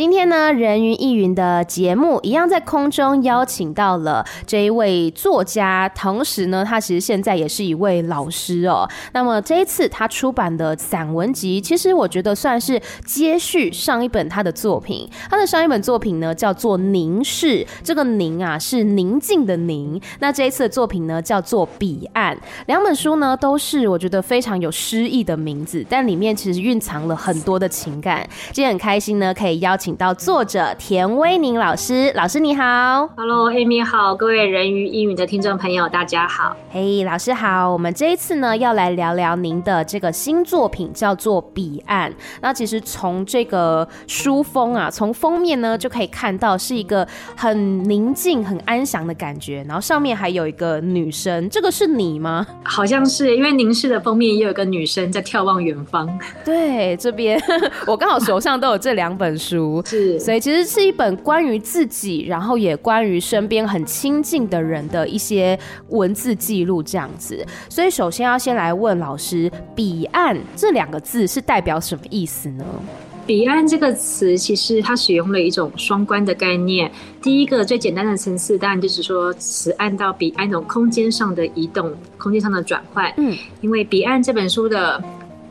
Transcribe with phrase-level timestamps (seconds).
[0.00, 8.88] 今天呢，人云亦云的节目一样在空中邀请到了这一位作家，同时呢，他其实现在也是一位老师哦。
[9.12, 15.06] 那么这一次他出版的散文集，其实我觉得算是接续上一本他的作品。
[15.28, 20.00] 他的上一本作品呢叫做《凝视》，这个“凝”啊是宁静的“宁”。
[20.20, 22.34] 那这一次的作品呢叫做《彼岸》。
[22.68, 28.26] 两本书呢都是我觉得非常有诗意的名字，但里面其实蕴藏了很多的情感。
[28.50, 29.89] 今天很开心呢，可以邀请。
[29.90, 42.08] 请到作者田威宁老师，老师你好，Hello，Amy 好，各位人鱼英语的听众朋友，大家好，嘿，hey, 老师好，我们这一次呢要来聊聊您的这个新作品，叫做《彼岸》。
[42.40, 52.46] 那其实从这个书封啊，从封面呢就可以看到是一个很宁静、很安详的感觉，然后上面还有一个女生，这个是你吗？
[52.62, 56.08] 好像是，因为凝视的封面也有一个女生在眺望远方。
[56.44, 57.42] 对，这边
[57.88, 59.79] 我刚好手上都有这两本书。
[59.84, 67.44] 是，所以其实是一本关于自己，然后也关于身边很亲近的人的一些文字记录，这样子。
[67.68, 72.64] 所以首先要先来问老师，“彼岸”这两个字是代表什么意思呢
[73.26, 76.90] ？“彼岸”这个词其实它使用了一种双关的概念。
[77.22, 83.12] 第一个最简单的层次，当然就是说此岸到彼岸，那种空间上的移动，空间上的转换。
[83.16, 85.02] 嗯，因为《彼岸》这本书的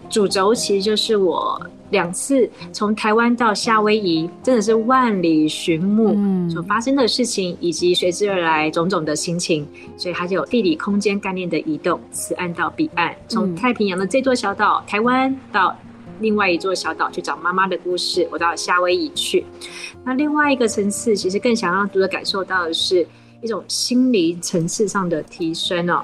[0.09, 1.61] 主轴其实就是我。
[1.91, 6.15] 两次从台湾到夏威夷，真的是万里寻目
[6.49, 15.75] 所发生的事情，以及随之而来种种的心情，所以它就有地理空间概念的移动，此岸到彼岸，从太平洋的这座小岛台湾到
[16.19, 19.43] 另外一座小岛去找妈妈的故事，我到夏威夷去。
[20.03, 23.07] 那另外一个层次，其实更想让读者感受到的是
[23.41, 26.03] 一种心理层次上的提升哦。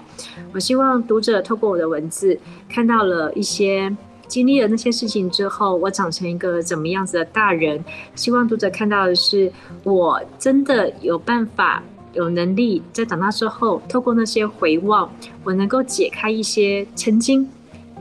[0.51, 3.95] 我希望读者透过我的文字，看到了一些。
[4.27, 7.83] 经历了那些事情之后，我长成一个怎么样子的大人？
[8.15, 9.51] 希望读者看到的是，
[9.83, 15.11] 我真的有办法、有能力，在长大之后，透过那些回望，
[15.43, 17.47] 我能够解开一些曾经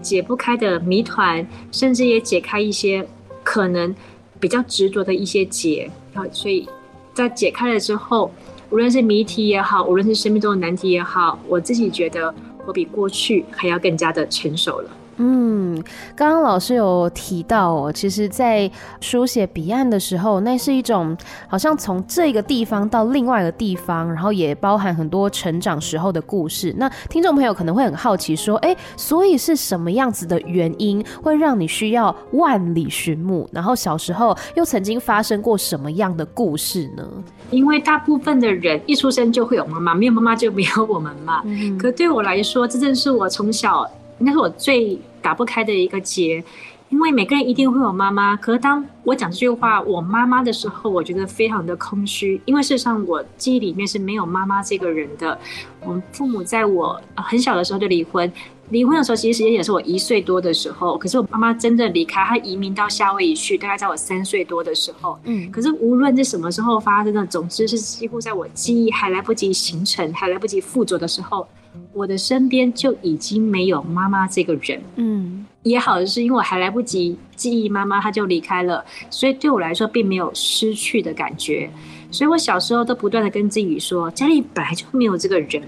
[0.01, 3.06] 解不开的谜团，甚至也解开一些
[3.43, 3.95] 可能
[4.41, 5.91] 比较执着的一些结。
[6.15, 6.69] 啊，所以
[7.12, 8.31] 在解开了之后，
[8.71, 12.35] 无论是谜题也好，无论是生命中的难题也好，我自己觉得
[12.67, 14.91] 我比过去还要更加的成熟了。
[15.16, 15.82] 嗯，
[16.16, 18.70] 刚刚老师有提到哦，其实，在
[19.00, 21.16] 书写彼岸的时候，那是一种
[21.48, 26.75] 好像从这个地方到另外一个地方，然后也包含很多成长时候的故事。
[26.76, 33.48] 那听众朋友可能会很好奇说，哎，所以是什么样子的原因会让你需要万里寻母？
[33.52, 37.08] 然后小时候又曾经发生过什么样的故事呢？
[37.50, 41.42] 因为大部分的人一出生就会有妈妈，没有妈妈就没有我们嘛。
[41.44, 43.88] 嗯，可对我来说，这正是我从小。
[44.19, 46.42] 应该是我最打不开的一个结，
[46.88, 48.36] 因为每个人一定会有妈妈。
[48.36, 55.38] 可是当我讲这句话“我妈妈”的时候，我觉得非常的空虚，因为事实上我记忆里面是没有妈妈这个人的。
[55.80, 58.30] 我们父母在我很小的时候就离婚，
[58.70, 60.97] 离婚的时候其实时间也是我一岁多的时候。
[60.98, 65.19] 可是我妈妈真的离开，她移民到夏威夷去，大概在我三岁多的时候。
[65.25, 65.50] 嗯。
[65.50, 71.47] 可是无论是什么时候发生的，总之是几乎在我记忆还来不及形成、还来不及附着的时候。
[71.92, 81.69] 我的身边就已经没有妈妈这个人，嗯，也好的是因为我还来不及记忆妈妈，她就离开了，所以对我来说并没有失去的感觉。
[82.12, 85.60] 所以我小时候都不断的跟自己说，家里本来就没有这个人，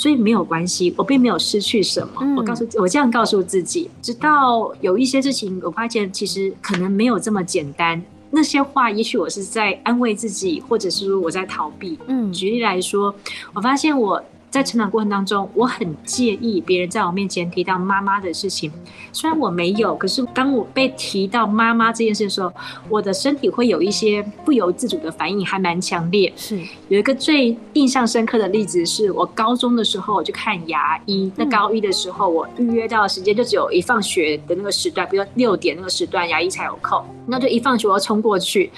[0.00, 2.22] 所以没有关系，我并没有失去什么。
[2.22, 8.02] 嗯，我告诉我这样告诉自己，直到有一些事情，我发现其实可能没有这么简单。
[8.30, 11.98] 那些话，也许我是在安慰自己，或者是说我在逃避。
[12.06, 13.14] 嗯，举例来说，
[13.52, 14.24] 我发现我。
[14.50, 18.70] 在成长过程当中，我很介意别人在我面前提到妈妈的事情。
[19.12, 22.52] 虽然我没有，可是当我被提到妈妈这件事的时候，
[22.88, 26.32] 我的身体会有一些不由自主的反应，还蛮强烈。
[26.34, 26.58] 是
[26.88, 31.30] 有一个最印象深刻的例子，是我高中的时候我去看牙医。
[31.36, 37.00] 那高一的时候，我预约到的时间就只有一放学的那个时段，比如说六点那个时段，牙医才有空。
[37.26, 38.72] 那就一放学我要冲过去。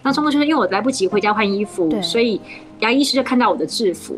[0.00, 2.40] 那冲过去，因为我来不及回家换衣服，所以
[2.78, 4.16] 牙医师就看到我的制服。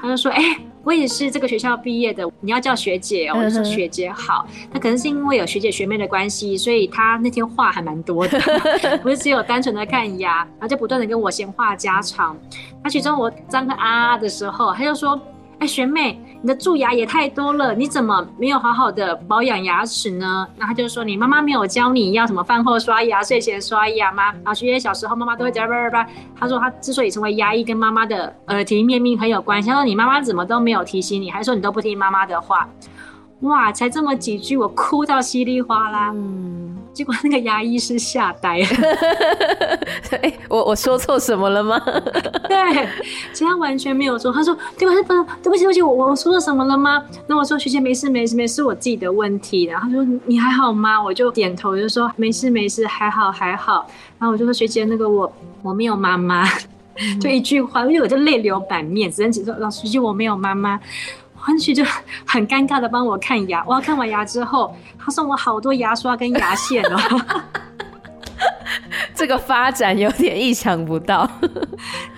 [0.00, 8.38] 他就说：“哎、欸，我也是这个学校毕业的，你要叫学姐哦。”我就说：“学姐好。”那可能是因为有学姐学妹的关系，所以他那天话还蛮多的，
[9.02, 12.36] 不是只有单纯的看牙，然后就不断的跟我闲话家常。
[12.82, 15.20] 那其中我张个啊啊的时候，他就说
[15.60, 20.48] ：“哎，学妹，你的蛀牙也太多了，你怎么没有好好的保养牙齿呢？
[20.56, 24.32] 然后他就说，你妈妈没有教你要什么饭后刷牙、睡前刷牙吗？
[24.36, 26.10] 然后学姐小时候妈妈都会讲叭叭叭。
[26.34, 29.68] 他说他之所以成为牙医，跟妈妈的耳提面命很有关系。
[29.68, 32.66] 他说你妈妈怎么都没有提醒你，还说你都不听妈妈的话。
[33.40, 36.10] 哇，才这么几句，我哭到稀里哗啦。
[36.14, 38.66] 嗯，结果那个牙医师吓呆了。
[40.22, 41.80] 哎，我我说错什么了吗？
[42.48, 42.88] 对，
[43.32, 44.32] 其他完全没有说。
[44.32, 53.86] 他说：“对不起，不，对不起，对不起，我我说了什么了吗？”那我说：“学姐没事，没事，没事，我自己的问题。”然后他说：“你还好吗？”我就点头，就说：“没事，没事，还好，还好。”
[54.18, 55.32] 然后我就说：“学姐，那个我
[55.62, 56.44] 我没有妈妈。”
[57.18, 60.78] 就一句话，因为我就泪流满面，只能只说：“老师，学姐，我没有妈妈。”
[61.40, 61.82] 欢旭就
[62.26, 67.20] 很尴尬的帮我看牙，我要看完牙之后，他送我好多牙刷跟牙线哦。
[69.14, 71.28] 这个发展有点意想不到。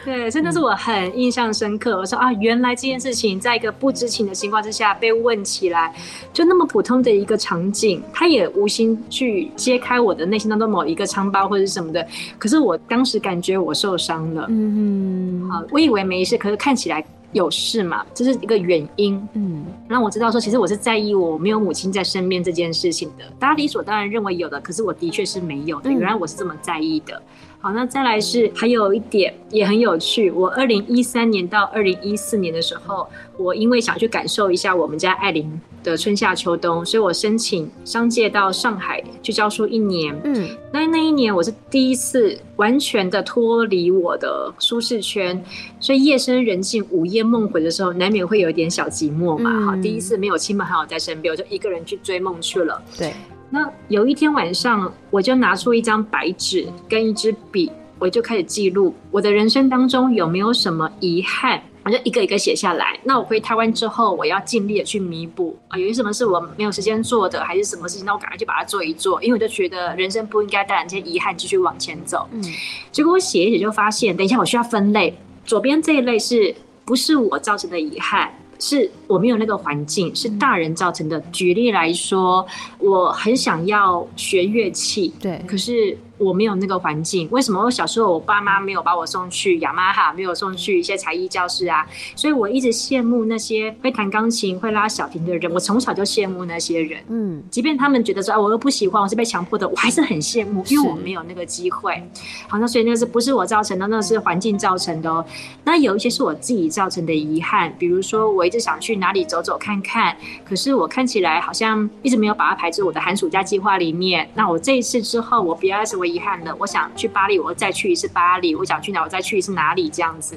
[0.04, 1.96] 对，真的是我很印象深刻。
[1.96, 5.92] 我说啊，原来这件事情在一个不知情的情况之下被问起来，
[6.32, 12.06] 就那么普通的一个场景，他也无心去揭开我的内心当中某一个疮疤或者什么的。
[12.38, 14.46] 可是我当时感觉我受伤了。
[14.48, 17.04] 嗯，好，我以为没事，可是看起来。
[17.32, 18.04] 有事嘛？
[18.14, 19.28] 这是一个原因。
[19.32, 23.24] 嗯，让我知道说，其实我是在意我没有母亲在身边这件事情的。
[23.38, 25.90] 大家理所当然认为有的，可是我的确是没有的。
[25.90, 27.20] 原来我是这么在意的。
[27.60, 30.30] 好，那再来是还有一点也很有趣。
[30.30, 40.18] 我二零一三年到二零一四年的时候，我因为想去感受一下我们家艾琳的春夏秋冬，所以我申请商界到上海去教书一年。
[40.24, 45.42] 嗯，那那一年我是第一次完全的脱离我的舒适圈，
[45.80, 49.66] 所以夜深人静、午夜梦回的时候，难免会有一点小寂寞嘛。
[49.66, 52.82] 好，第一次没有亲朋好友在身边，我就一个人去追梦去了。
[52.98, 53.12] 对。
[53.54, 62.98] 那有一天晚上，我就拿出一张白纸跟一支笔，我就开始记录我的人生当中有没有什么遗憾，我就一个一个写下来。
[63.04, 72.28] 那我回台湾之后，我要尽力的去弥补啊，有些什么是我没有时间做的，还是什么事情，那我赶快去把它做一做，因为我就觉得人生不应该带来这些遗憾，继续往前走。
[72.32, 72.42] 嗯，
[72.90, 78.32] 结果我写一写就发现，等一下我需要分类，左边这一类是不是我造成的遗憾？
[78.58, 81.20] 是我没有那个环境，是大人造成的。
[81.32, 82.46] 举例来说，
[82.78, 85.98] 我很想要学乐器，对，可是。
[86.22, 91.84] 我没有那个环境，为什么我小时候我爸妈没有把我送去雅马哈，没有送去一些才艺教室啊？
[92.14, 95.52] 所以我一直羡慕那些会弹钢琴、会拉小提的人。
[95.52, 102.00] 我从小就羡慕那些人，嗯，即便他们觉得说啊，我又不喜欢，我是被强迫的，我还是很羡慕，因为我没有那个机会。
[102.46, 103.86] 好，那所以那是不是我造成的？
[103.88, 105.24] 那是环境造成的哦。
[105.64, 114.30] 那有一些是我自己造成的遗憾，比如说我一直想去哪里走走看看，可是我看起来好像一直没有把它排在我的寒暑假计划里面。
[114.34, 116.11] 那我这一次之后，我不要是我。
[116.12, 120.36] 遗憾的，我想去巴黎，我再去一次巴黎；我想去哪，我再去一次哪里，这样子。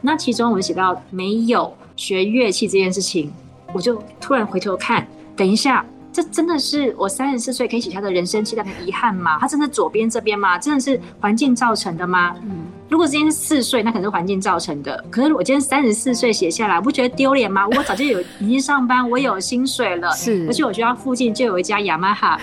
[0.00, 3.32] 那其中我写到没有学乐器这件事情，
[3.72, 9.38] 我就突然回头看，等一下，这真的是我三十四岁可以写下的人生期待的遗憾吗？
[9.40, 10.58] 它真的左边这边吗？
[10.58, 12.34] 真的是环境造成的吗？
[12.42, 15.04] 嗯，如果今天是四岁，那可能是环境造成的。
[15.10, 17.68] 可是我今天三十四岁写下来，不觉得丢脸吗？
[17.68, 22.40] 我早就有已经上班，我有薪水了， 是，而且我学校附近就有一家雅马哈。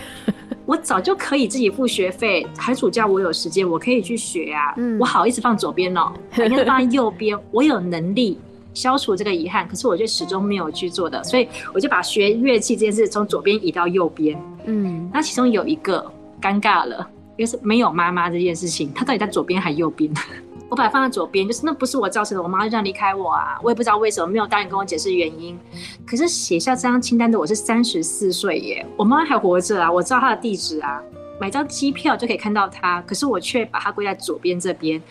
[0.68, 4.74] 我早就可以自己付学费，寒暑假我有时间，我可以去学啊。
[4.78, 7.36] 嗯、我好意思放左边哦， 应该放在右边。
[7.52, 8.38] 我有能力
[8.76, 14.38] 消除这个遗憾，可是我却始终没有去做的，所以我就把学乐器这件事从左边移到右边。
[14.66, 16.06] 嗯，那其中有一个
[16.42, 20.14] 尴尬了，就是没有妈妈这件事情，她到底在左边还右边？
[20.70, 25.58] 我把它放在左边，就是那不是我造成的，我妈就这样离开我啊，我也不知道为什么，没有大人跟我解释原因。
[26.06, 31.02] 可是写下这张清单的我是三十四岁耶，我妈还活着啊，我知道她的地址啊，
[31.40, 35.02] 买张机票就可以看到她，可是我却把她归在左边这边，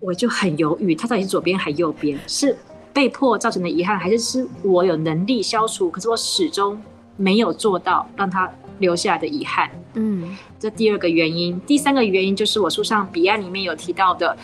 [0.00, 2.18] 我就很犹豫，她到底是左边还右边？
[2.26, 2.54] 是
[2.92, 6.78] 被迫造成的遗憾，还是是我有能力消除，可是我始终
[7.16, 9.70] 没有做到让她留下来的遗憾？
[9.94, 14.36] 嗯，这第二个原因，第三个原因就是我书上彼岸里面有提到的。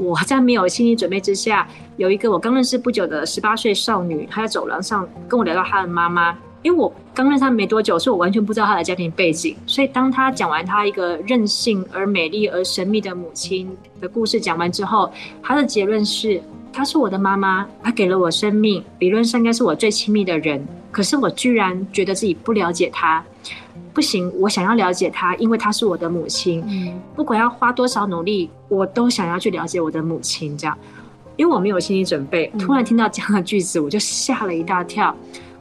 [0.00, 6.34] 我在没有心理准备之下，有一个我刚认识不久的十八岁少女，她在走廊上跟我聊到她的妈妈。
[6.62, 9.54] 因为我刚认识她没多久，所以我完全不知道她的家庭背景。
[9.66, 16.40] 所以当她讲完她一个任性而美丽而神秘的母亲的故事讲完之后，她的结论是：
[16.72, 20.66] 她是我的妈妈，她给了我生命，理论上应该是我最亲密的人。
[20.90, 23.22] 可是我居然觉得自己不了解她。
[24.00, 26.64] 不行，我想要了解她，因为她是我的母亲。
[26.66, 30.56] 嗯，不管要花多少努力，我都想要去了解我的母亲。
[30.56, 30.78] 这样，
[31.36, 35.14] 因为我没有心理准备，突然听到这样的句子，我就吓了一大跳。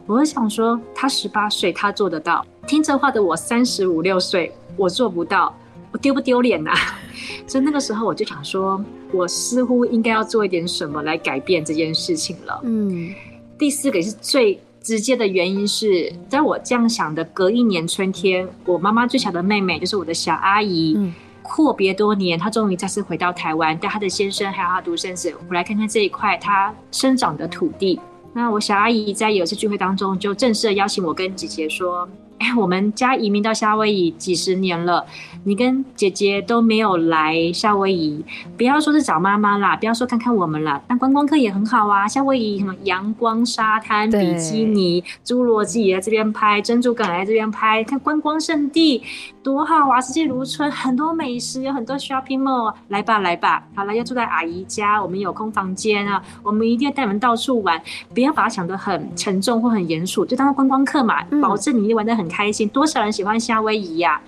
[0.05, 2.46] 我就想说，他十八岁，他做得到。
[2.65, 5.53] 听这话的我三十五六岁，我做不到，
[5.91, 6.72] 我丢不丢脸呐？
[7.46, 8.81] 所以那个时候我就想说，
[9.12, 12.62] 我似乎应该要做一点什么来改变这件事情了。
[12.63, 13.13] 嗯。
[13.58, 20.98] 第四个也是最直接的原因是，在我这样想的隔一年春天，我妈妈最小的妹妹就是我的小阿姨，
[21.41, 28.00] 阔别多年，她终于再次回到台湾，带她的先生还有她独生子回来看看这一块她生长的土地。
[28.33, 32.07] 那我小阿姨在有一次聚会当中，就正式的邀请我跟姐姐说。
[32.39, 35.05] 哎，我们家移民到夏威夷几十年了，
[35.43, 38.24] 你跟姐姐都没有来夏威夷，
[38.58, 42.08] 不要说是找妈妈啦，不要说看看我们了，但观光客也很好啊。
[42.08, 49.03] 夏威夷什么阳光沙滩、比基尼、侏罗纪也在这边拍，珍珠港也在这边拍，看观光胜地
[49.43, 50.00] 多好啊！
[50.00, 57.81] 四季如春，很多美食，有很多 shopping mall，来吧来吧，好了，要住在阿姨家，我们有空房间啊，我们一定要带你们到处玩，
[58.13, 64.21] 不要把它想得很沉重或很严肃，就当观光客嘛，保证你玩得很开心，多少人喜欢夏威夷呀、啊？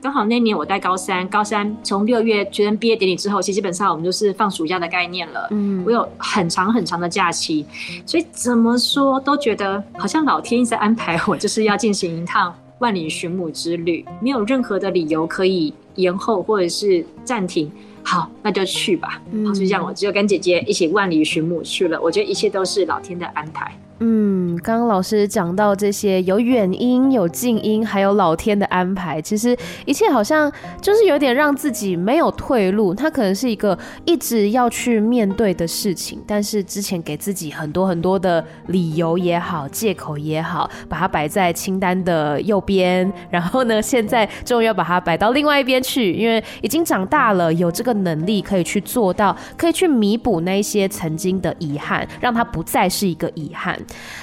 [0.00, 5.48] 刚好那年我在高三，高三从六月学生毕业典礼之后，其实基本上我们就是放暑假的概念了。
[5.50, 7.66] 嗯，我有很长很长的假期，
[8.06, 17.68] 所以怎么说都觉得好像老天一直在安排我，就是要进行一趟万里寻母之旅，没有任何的理由可以延后或者是暂停。
[18.04, 19.20] 好，那就去吧。
[19.32, 22.00] 嗯，好，就这样，我就跟姐姐一起万里寻母去了。
[22.00, 23.76] 我觉得一切都是老天的安排。
[24.00, 30.50] 嗯，刚刚老师讲到这些有远因、有近因，还有老天的安排，其实一切好像
[30.80, 32.94] 就是有点让自己没有退路。
[32.94, 53.76] 它可能是一个一直要去面对的事情，但是之前给自己很多很多的理由也好、借口也好，把它摆在清单的右边，然后呢，现在终于要把它摆到另外一边去，因为已经长大了，有这个能力可以去做到，可以去弥补那些曾经的遗憾，让它不再是一个遗憾。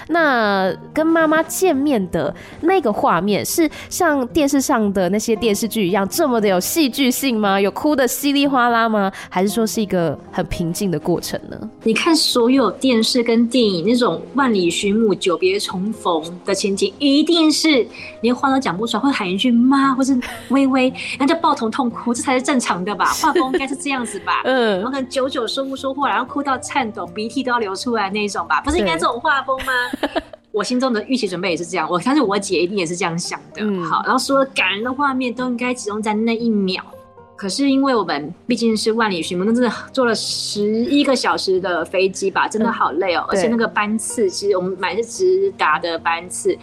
[0.07, 7.60] 那跟妈妈见面的那个画面，是像电视上的那些电视剧一样这么的有戏剧性吗？
[7.60, 9.12] 有哭的稀里哗啦吗？
[9.29, 11.57] 还是说是一个很平静的过程呢？
[11.84, 17.86] 你看所有电视跟电影那种万里寻母、久别重逢的情景，一定是
[18.22, 20.15] 连话都讲不出来，会喊一句妈， 或是
[20.50, 23.05] 微微，然后就抱头痛哭，这才是正常的吧？
[23.22, 24.41] 画风应该是这样子吧？
[24.45, 28.62] 嗯，然后可能久久说不出话，然后哭到颤抖，鼻涕都要流出来那种吧？
[28.62, 29.54] 不是应该这种画风？
[29.59, 30.21] 吗？
[30.51, 33.62] 我心中的预期准备也是这样，我相信我姐一定也是这样想的。
[33.62, 36.81] 嗯、好，然后所有感人的画面都应该集中在那一秒。
[37.38, 43.25] 可是因为我们毕竟是万里寻梦，那真的坐了十一个小时的飞机吧，真的好累哦。
[43.27, 46.57] 嗯、而且那个班次，其实我们买是直达的班次，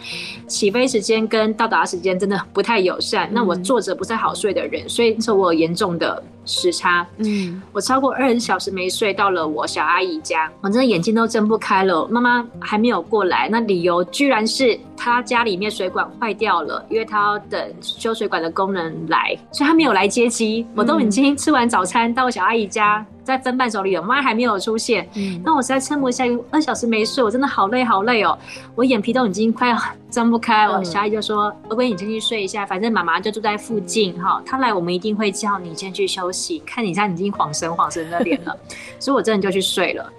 [0.47, 3.29] 起飞时间跟到达时间真的不太友善。
[3.29, 6.23] 嗯、那我坐着不太好睡的人，所以那时候我有严重的。
[6.45, 12.07] 时差，嗯，我超过二十小时没睡，到了我小阿姨家，我真的眼睛都睁不开了。
[12.09, 20.65] 妈妈还没有过来，那理由居然是她家里面水管坏掉了，因为她要等修水管的工人来，所以她没有来接机。
[20.75, 23.05] 我都已经吃完早餐，到我小阿姨家。
[23.23, 25.07] 在分伴手里，我妈还没有出现。
[25.15, 28.37] 嗯，那我实在撑不下，二小时没睡，我真的好累好累哦，
[28.75, 29.77] 我眼皮都已经快要
[30.11, 30.67] 睁不开。
[30.69, 36.61] 我小阿姨就说：“欧贵、嗯，你先去睡一下，反正妈妈就住在附近哈，她来我们一定会叫你先去休息。
[36.65, 38.55] 看你现在已经晃神晃神的脸了，
[38.99, 40.11] 所以我真的就去睡了。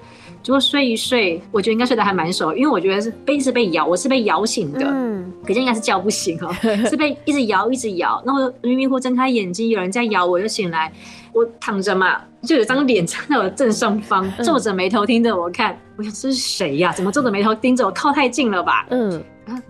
[0.42, 4.86] 结果睡一睡，我觉得应该睡得还蛮熟，因为我觉得是被一直被摇，我是被摇醒的。
[4.90, 6.52] 嗯，可是应该是叫不醒哦，
[6.90, 8.22] 是被一直摇一直摇。
[8.26, 10.92] 那我迷迷糊睁开眼睛，有人在摇，我就醒来。
[11.34, 15.76] 我躺着嘛，就有张脸站在我正上方，皱着眉头盯着我看。
[15.96, 16.92] 我想这是谁呀？
[16.92, 17.90] 怎么皱着眉头盯着我？
[17.90, 18.86] 靠太近了吧？
[18.90, 19.22] 嗯，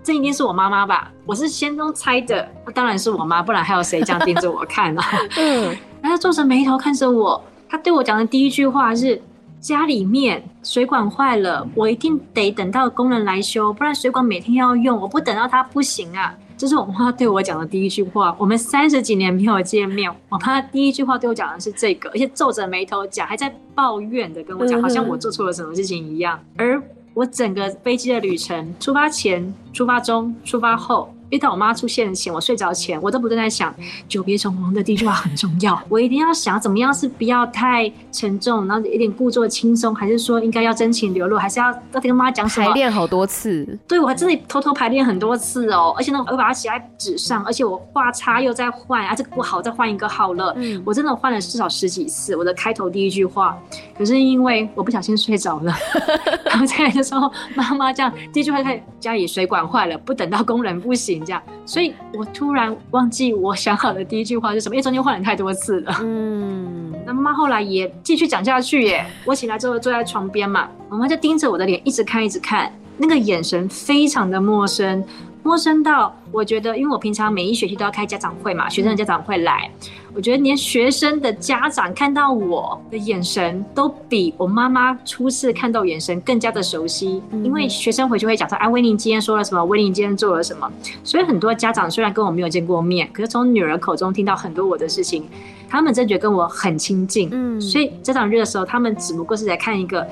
[0.03, 1.11] 这一定是我妈妈吧？
[1.25, 5.03] 我是先中猜的，那当然是我妈，不然还有谁这样盯着我看呢？
[5.37, 9.21] 嗯，然后皱着眉头看着我，他对我讲的第一句话是：
[9.59, 16.35] 家里面水管坏了，我一定得等到工人来修，不然水管每天要用，我不等到他不行啊。
[16.57, 18.35] 这是我妈对我讲的第一句话。
[18.39, 26.39] 我们三十几年没有见面，我妈第一句话对我讲的是这个，而且皱着眉头讲，还在抱怨的跟我讲，好像我做错了什么事情一样。
[26.57, 26.83] 而
[27.15, 31.14] 我整个飞机的旅程，出发前、出发中、出发后。
[31.35, 33.75] 一到我妈出现前，我睡着前，我都不断在想，
[34.09, 42.69] 久别重逢的第一句话很重要，我一定要想怎么样是不要太沉重，然后有点故作轻松，还是说应该要真情流露，还是要到底跟妈讲什么？
[42.69, 53.59] 排练好多次，对，我还真的偷偷排练很多次哦，而且呢，我把它写在纸上，而且我画叉又在换，啊，这个不好，再换一个好了，嗯，我真的换了至少十几次，我的开头第一句话，
[53.97, 55.75] 可是因为我不小心睡着了，
[56.47, 61.24] 然后再来的时候，妈妈这样第一句话在家里水管坏了，不等到工人不行。
[61.65, 65.97] 所以我突然忘记我想好的第一句话是什么，因为中间换了太多次了。
[66.03, 69.07] 嗯，那妈妈后来也继续讲下去耶。
[69.25, 75.05] 我起来之后坐在床边嘛，妈妈就盯着我的脸一直看，一直看，那个眼神非常的陌生，
[75.43, 79.71] 陌生到我觉得，因为我平常每一学期都要开家长会嘛，学生的家长会来，
[80.15, 87.21] 我觉得连学生的家长看到我的眼神，都比我妈妈初次看到眼神更加的熟悉。
[87.43, 89.65] 因为学生回去会讲说：“哎，威宁今天说了什么？
[89.65, 90.71] 威宁今天做了什么？”
[91.03, 95.25] 所以很多家长虽然跟我没有见过面，可是从女儿口中听到很多我的事情，
[95.69, 97.29] 他们真觉得跟我很亲近。
[97.33, 100.07] 嗯，所以家长日的时候，他们只不过是在看一个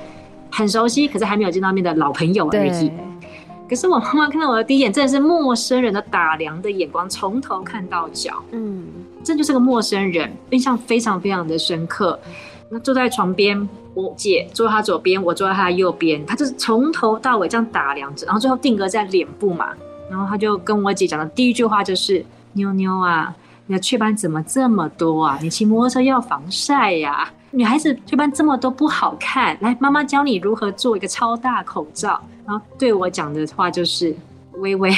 [0.51, 2.91] 很熟悉，可是还没有见到面的老朋友而已。
[3.69, 8.43] 可是我妈妈看到我的第一眼，真的是陌生人的打量的眼光，从头看到脚。
[8.51, 8.83] 嗯。
[9.23, 12.19] 这就是个陌生人，印象非常非常的深刻。
[12.69, 19.69] 那坐在床边，我姐坐在她左边，我坐在她右边，她就是从头到尾这样打量着，然后最后定格在脸部嘛。
[20.09, 23.33] 然后她就跟我姐讲的第一句话就是：“妞妞啊，
[23.67, 25.39] 你的雀斑怎么这么多啊？
[25.41, 27.31] 你骑摩托车要防晒呀？
[27.51, 29.55] 女孩子雀斑这么多不好看。
[29.61, 34.15] 来，妈妈教你如何做一个超大口罩。”然后对我讲的话就是
[34.57, 34.91] ：“微微。”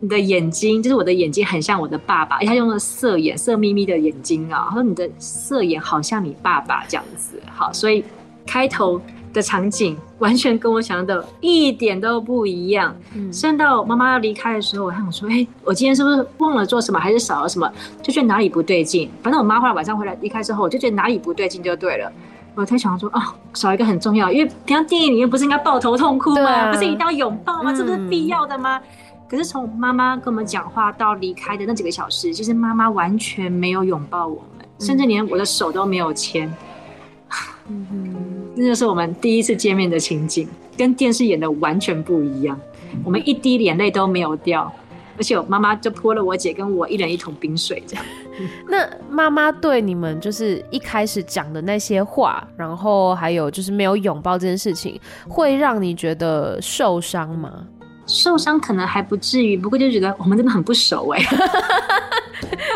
[0.00, 2.38] 你的眼睛就是我的眼睛，很像我的爸爸。
[2.40, 4.66] 他用了色眼，色眯眯的眼睛啊。
[4.68, 7.40] 他说你的色眼好像你爸爸这样子。
[7.54, 8.04] 好，所以
[8.46, 9.00] 开头
[9.32, 12.94] 的场景完全跟我想的一点都不一样。
[13.14, 17.70] 嗯，甚至到妈妈要离开的时候，我还想说，哎、欸，我今天是不是忘了做什么，还是少了什么？
[18.02, 19.10] 就觉得哪里不对劲。
[19.22, 22.12] 反正我妈后来晚上回来离开之后，我就觉得哪里不对劲就对了。
[22.54, 23.20] 我才想说，哦，
[23.52, 26.50] 少一个很重要，因为平常电影里面不是应该抱头痛哭吗？
[26.50, 27.72] 啊、不是一定要拥抱吗？
[27.72, 28.80] 这不是必要的吗？
[29.26, 36.52] 嗯可是从妈妈跟我们讲话到离开的那几个小时，就是妈妈完全没有拥抱我们，甚至连我的手都没有牵。
[37.68, 38.14] 嗯哼，
[38.54, 42.58] 那就是我们第一次见面的情景，跟电视演的完全不一样。
[43.04, 44.72] 我们一滴眼泪都没有掉，
[45.16, 48.04] 而且我妈妈就泼了我姐跟我一人一桶冰水，这样。
[48.68, 57.66] 那妈妈对你们就是一开始讲的那些话，然后还有就是没有拥抱这件事情，会让你觉得受伤吗？
[58.06, 61.36] 受伤可能还不至于，不过就觉得我们真的很不熟哎、欸。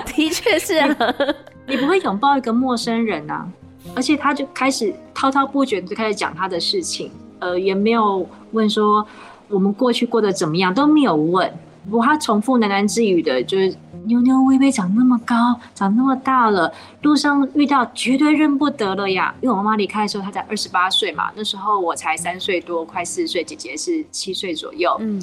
[0.15, 1.15] 的确是啊，
[1.67, 3.47] 你不会拥抱一个陌生人啊，
[3.95, 9.07] 而且他就开始滔滔不绝就开始讲他的事情，呃，也没有问说
[9.49, 11.53] 我们过去过得怎么样，都没有问。
[11.89, 16.73] 不过他重复喃喃自语的，就是妞妞微微长那么高，长那么大了，
[17.03, 19.35] 路上遇到绝对认不得了呀。
[19.41, 24.95] 因为我妈妈离开的时候，她才二十八岁嘛，那时候我才三岁多，快四岁，姐姐是七岁左右。
[25.01, 25.21] 嗯，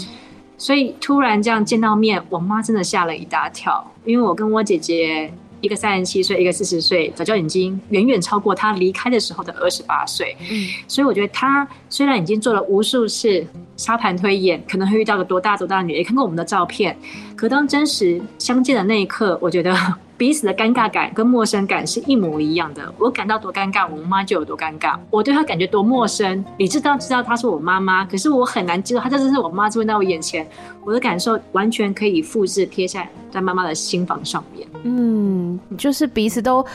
[0.57, 5.31] 所以突然这样见到面，我妈真的吓了一大跳，因为我跟我姐姐。
[5.61, 10.35] 一个三十七岁，一个四十岁，早就已经远远超过他离开的时候的二十八岁。
[10.49, 16.97] 嗯，所以我觉得他虽然已经做了无数次沙盘推演，可能会遇到个多大多大的女人，也看过我们的照片，
[17.35, 19.75] 可当真实相见的那一刻，我觉得。
[20.17, 22.91] 彼此的尴尬感跟陌生感是一模一样的。
[22.97, 24.97] 我感到多尴尬，我妈就有多尴尬。
[25.11, 30.47] 我对她感觉多陌生，你知道知道她是我妈妈，可是我很难知道她真的是我妈出现在我眼前。
[30.83, 34.67] 我的感受完全可以复制贴在在妈妈的心房上面。
[34.83, 36.65] 嗯，就是彼此都。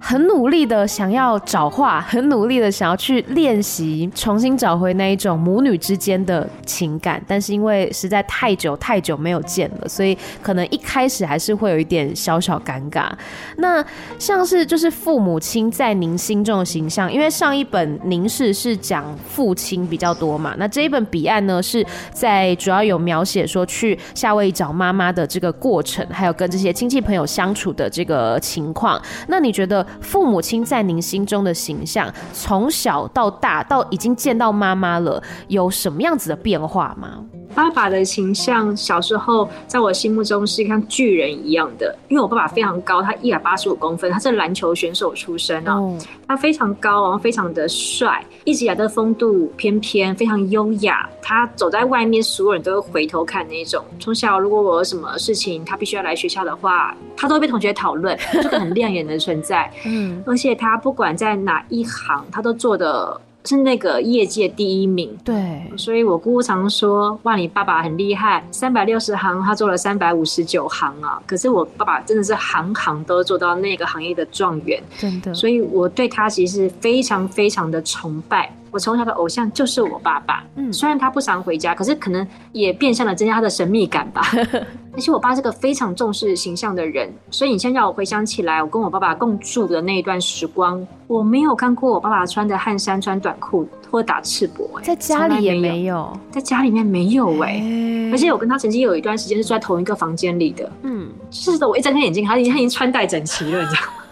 [0.00, 7.22] 很努力的想要找话，很努力的想要去练习，重新找回那一种母女之间的情感。
[7.26, 13.10] 但是因为实在太久太久没有见了，所以可能一开始还是会有一点小小尴尬。
[13.56, 13.84] 那
[14.18, 29.00] 像是就是父母亲在您心中的形象，因为上一本凝视是讲父亲比较多嘛，那这一本彼岸呢是在主要有描写说去夏威夷找妈妈的这个过程，还有跟这些亲戚朋友相处的这个情况。
[29.26, 29.86] 那你觉得？
[30.00, 37.24] 父母亲在您心中的形象，从小到大到已经见到妈妈了，有什么样子的变化吗？
[37.54, 51.08] 爸爸的形象小时候在我心目中是像巨人一样的，因为我爸爸非常高，他一百八十五公分，他是篮球选手出身啊，哦、他非常高，然后非常的帅，一直以来的风度翩翩，非常优雅。
[51.20, 53.84] 他走在外面，所有人都会回头看那种。
[53.98, 59.70] 从小如果我有什么事情，他必须要来学校的话，他都会被同学讨论，这个很亮眼的存在。
[59.84, 63.20] 嗯，而且他不管在哪一行，他都做的。
[63.48, 71.18] 是那个业界第一名，对，所以我姑姑常说，哇，你爸爸很厉害，三百六十行，他做了三百五十九行啊。
[71.26, 75.32] 可是我爸爸真的是行行都做到那个行业的状元，真的。
[75.32, 78.52] 所以我对他其实非常非常的崇拜。
[78.78, 84.22] 我从小的偶像就是我爸爸，嗯，虽然他不常回家，可是可能也变相的增加他的神秘感吧。
[84.94, 104.04] 而且我爸是个非常重视形象的人，所以你现在让我回想起来，我跟我爸爸共住的那一段时光，我没有看过我爸爸穿的汗衫、穿短裤或打赤膊，欸，在家里也没有，在家里面没有哎，欸，而且我跟他曾经有一段时间是住在同一个房间里的，嗯，是的，我一睁开眼睛，他已经他已经穿戴整齐了，你知道吗？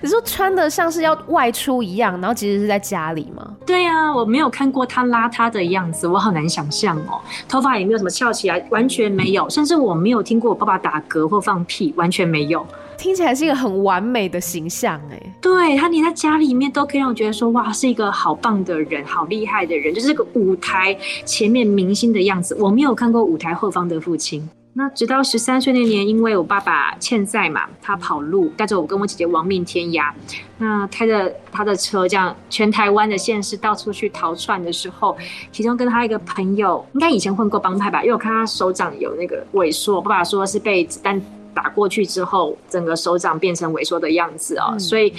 [0.00, 3.56] 你说穿的像是要外出一样，然后其实是在家里吗？
[3.66, 7.20] 对啊，我没有看过他邋遢的样子，我好难想象哦。
[7.48, 12.64] 头发也没有什么翘起来，完全没有，甚至我没有听过我爸爸打嗝或放屁，完全没有。
[12.96, 15.34] 听起来是一个很完美的形象哎。
[15.40, 22.56] 对，他连在家里面都可以让我觉得说，哇，是一个好棒的人，好厉害的人，就是这个舞台前面明星的样子。
[22.58, 24.48] 我没有看过舞台后方的父亲。
[24.78, 30.12] 那直到十三岁那年，因为我爸爸欠债嘛，他跑路，带着我跟我姐姐亡命天涯。
[30.58, 35.18] 那开着他的车，这样全台湾的县市到处去逃窜的时候，
[35.50, 41.20] 其中跟他一个朋友，应该以前混过帮派吧，因为我看他手掌有那个萎缩，我爸爸说是被子弹
[41.52, 45.12] 打过去之后，整个手掌变成萎缩的样子哦，嗯、所以。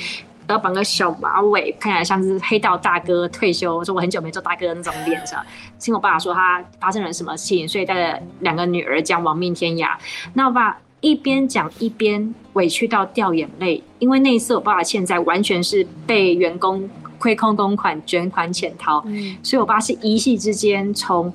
[0.53, 5.43] 要绑个小马尾，看起来像是黑道大哥退休，说我很久没做大哥的那种脸上。
[5.79, 9.89] 听我爸爸说他发生了什么事情，所以带着两个女儿将亡命天涯。
[10.33, 21.33] 那我爸一边讲一边委屈到掉眼泪，因为那一次我爸爸欠债完全是被员工亏空公款卷款潜逃，嗯、所以我爸是一夕之间从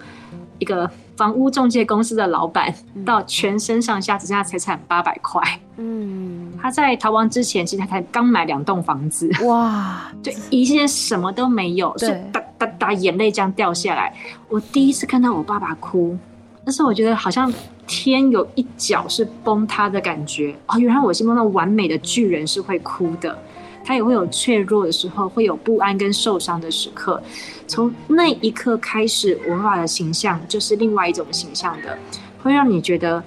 [0.59, 2.75] 一个房屋中介公司的老板
[3.07, 5.41] 到全身上下只剩下财产八百块。
[5.77, 6.53] 嗯。
[6.61, 10.11] 他在逃亡之前，其实他才刚买两栋房子，哇！
[10.23, 14.15] 就一切什么都没有，是，哒哒哒，眼泪这样掉下来。
[14.49, 16.17] 我第一次看到我爸爸哭，
[16.65, 17.53] 那时候我觉得好像
[17.87, 20.55] 天有一角是崩塌的感觉。
[20.69, 23.37] 哦，原来我心中那完美的巨人是会哭的，
[23.85, 27.23] 他也会有脆弱的时候，会有不安跟受伤的时刻。
[27.67, 31.99] 从那一刻开始，我爸爸的形象就是另外一种形象的，
[32.43, 33.23] 会让你觉得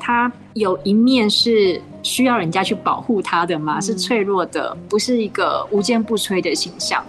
[0.00, 1.80] 他有一面是。
[2.02, 3.78] 需要人家去保护他的嘛？
[3.78, 7.04] 是脆弱的，不是一个无坚不摧的形象。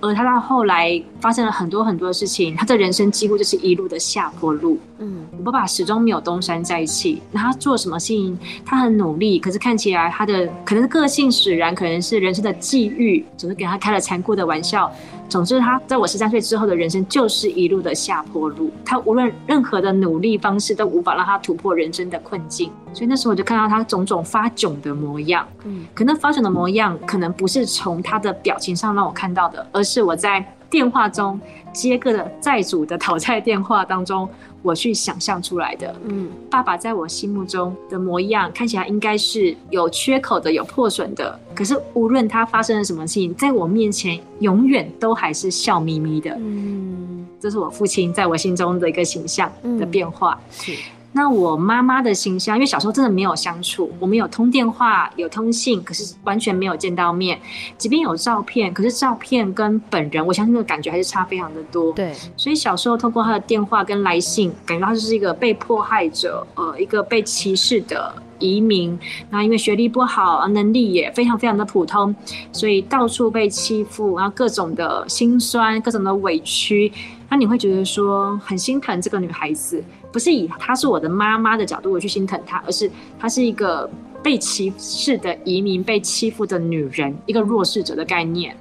[0.00, 4.78] 而他到后来发生了很多很多的事情，他的人生几乎就是一路的下坡路。
[4.98, 7.20] 嗯，我爸爸始终没有东山再起。
[7.32, 8.38] 那他做什么事情？
[8.64, 14.88] 他很努力，可是看起来他的可能是个性使然，可能是人生的际遇，总是给他开了残酷的玩笑。
[15.30, 18.70] 总之，他在我十三岁之后的人生就是一路的下坡路。
[18.84, 22.72] 他无论任何的努力方式都无法让他突破人生的困境。
[22.92, 25.46] 所以那时候我就看到他种种发窘的模样。
[25.64, 31.40] 嗯，可那发窘的模样可能不是从他的表情上让我看到的，而是我在电话中
[31.72, 34.28] 接个的债主的讨债电话当中。
[34.62, 41.38] 我去想象出来的，嗯，爸爸在我心目中的模样看起来应该是有缺口的、有破损的。
[41.54, 46.36] 可是无论他发生了什么事情，在我面前永远都还是笑眯眯的。
[46.38, 50.40] 嗯，这是我父亲在我心中的一个形象的变化。
[50.50, 50.74] 是。
[51.12, 57.36] 那我妈妈的形象，因为小时候真的没有相处，我们有通电话、有通信，可是完全没有见到面。
[57.76, 61.92] 即便有照片，可是照片跟本人，我相信那个感觉还是差非常的多。
[61.94, 68.96] 对，所以小时候通过她的电话跟来信，感觉她就是一个被迫害者，呃，一个被歧视的移民。
[69.30, 72.14] 那因为学历不好，能力也非常非常的普通，
[72.52, 76.92] 所以到处被欺负，然后各种的心酸，各种的委屈。
[77.28, 79.82] 那你会觉得说很心疼这个女孩子。
[80.12, 83.88] 不是以她是我的妈妈的角度我去心疼她，而是她是一个
[84.22, 88.56] 被歧视的移民，被欺负的女人，一个弱势者的概念。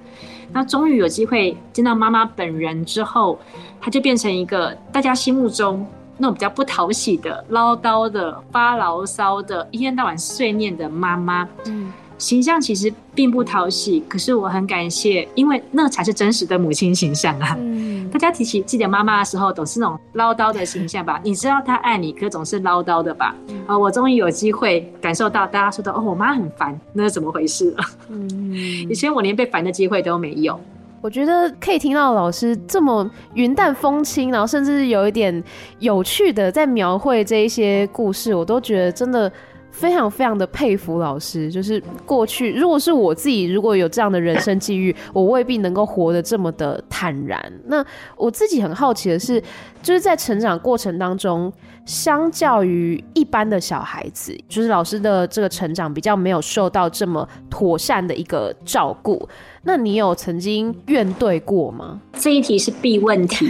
[0.52, 3.40] 那终于有机会见到妈妈本人之后，
[3.80, 5.86] 她就变成一个大家心目中
[6.18, 11.48] 那种比较不讨喜的、唠叨的、发牢骚的、一天到晚碎念的妈妈。
[11.66, 11.92] 嗯。
[12.20, 17.56] 形象其实并不讨喜，可是我很感谢，因为那才是真实的母亲形象啊！
[17.58, 21.20] 嗯、大家提起自己的妈妈的时候，总是那种唠叨的形象吧？
[21.24, 23.34] 你知道她爱你，可总是唠叨的吧？
[23.66, 27.78] 啊、我终于有机会感受到大家说的哦，我妈很烦，那是怎么回事了？
[28.10, 28.52] 嗯，
[28.90, 30.60] 以前我连被烦的机会都没有。
[31.02, 35.42] 我觉得可以听到老师这么云淡风轻，然后甚至有一点
[35.80, 39.32] 有趣的在描绘这一些故事，我都觉得真的。
[39.80, 47.42] 非常非常的佩服老师，就是过去如果是我自己，如果有这样的人生际遇，我未必能够活得这么的坦然。
[47.68, 47.84] 那
[48.18, 49.42] 我自己很好奇的是，
[49.82, 51.52] 就是在成长过程当中，
[51.86, 59.26] 相较于一般的小孩子，就是老师的这个成长比较没有受到这么妥善的一个照顾。
[59.64, 62.02] 那你有曾经怨对过吗？
[62.20, 63.50] 这一题是必问题。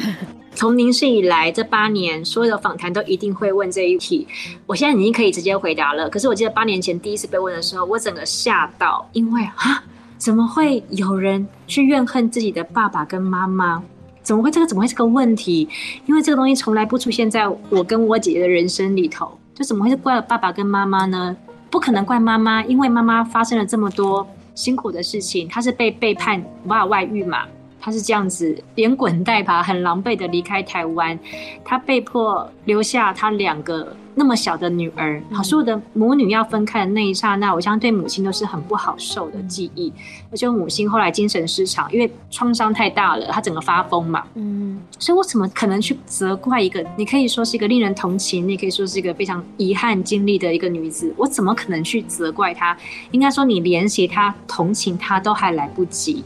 [0.56, 4.28] 从您是以来这八年，所有的访谈都一定会问这一题。
[4.66, 6.10] 我现在已经可以直接回答了。
[6.10, 9.84] 可是我记得八年前第一次被问的时候，我整个吓到，因为啊，
[10.18, 13.82] 怎么会有人去怨恨自己的爸爸跟妈妈？
[14.22, 14.68] 怎么会这个？
[14.68, 15.68] 怎么会是个问题？
[16.06, 21.36] 因为这个东西从来不出现在我跟我姐姐的人生里头，就怎么会是怪爸爸跟妈妈呢？
[21.72, 27.46] 不可能怪妈妈，因为妈妈发生了这么多辛苦的事情，她是被背叛，无法外遇嘛。
[27.80, 31.18] 他是这样子连滚带爬、很狼狈的离开台湾，
[31.64, 35.22] 他被迫留下他两个那么小的女儿。
[35.32, 39.92] 好，所有的母女要分开的那一刹那，我相信对母亲都是很不好受的记忆。
[40.32, 44.24] 而且母亲后来精神失常，因为创伤太大了，她整个发疯嘛。
[44.36, 46.86] 嗯，所以我怎么可能去责怪一个？
[46.98, 51.14] 你可以说是一个令人同情，你也可以说是一个非常遗憾经历的一个女子。
[51.18, 52.78] 我怎么可能去责怪她？
[53.12, 56.24] 应该说，你怜惜她、同情她都还来不及。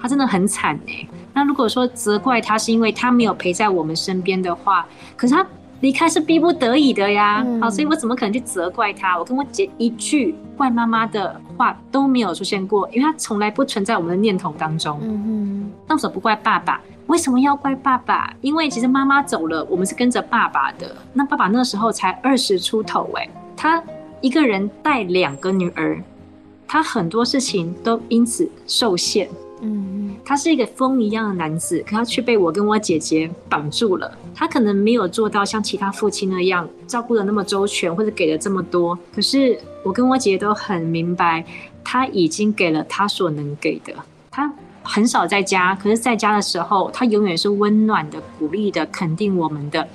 [0.00, 1.08] 他真的很惨哎、欸。
[1.32, 4.86] 那如果说责怪他是因为他没有陪在我们身边的话，
[5.16, 5.46] 可是他
[5.80, 7.38] 离开是逼不得已的呀。
[7.60, 9.18] 好、嗯，所以我怎么可能去责怪他？
[9.18, 14.98] 我跟我姐一句怪妈妈的话都没有出现过，因为他从来不存在我们的念头当中。
[15.02, 16.80] 嗯哼，那为什么不怪爸爸？
[17.06, 18.32] 为什么要怪爸爸？
[18.40, 20.94] 因为其实妈妈走了，我们是跟着爸爸的。
[21.12, 23.82] 那爸爸那时候才二十出头哎、欸，他
[24.20, 26.02] 一个人带两个女儿，
[26.68, 29.28] 他很多事情都因此受限。
[29.62, 34.10] 嗯，他是一个风一样的男子，可他却被我跟我姐姐绑住了。
[34.34, 38.98] 他可能没有做到像其他父亲那样照顾得那么周全，或者给了这么多。
[39.14, 41.44] 可是我跟我姐姐都很明白，
[41.84, 43.92] 他已经给了他所能给的。
[44.30, 44.50] 他
[44.82, 49.86] 很少在家，可是在家的时候，他永远是温暖的、鼓励的、肯定我们的。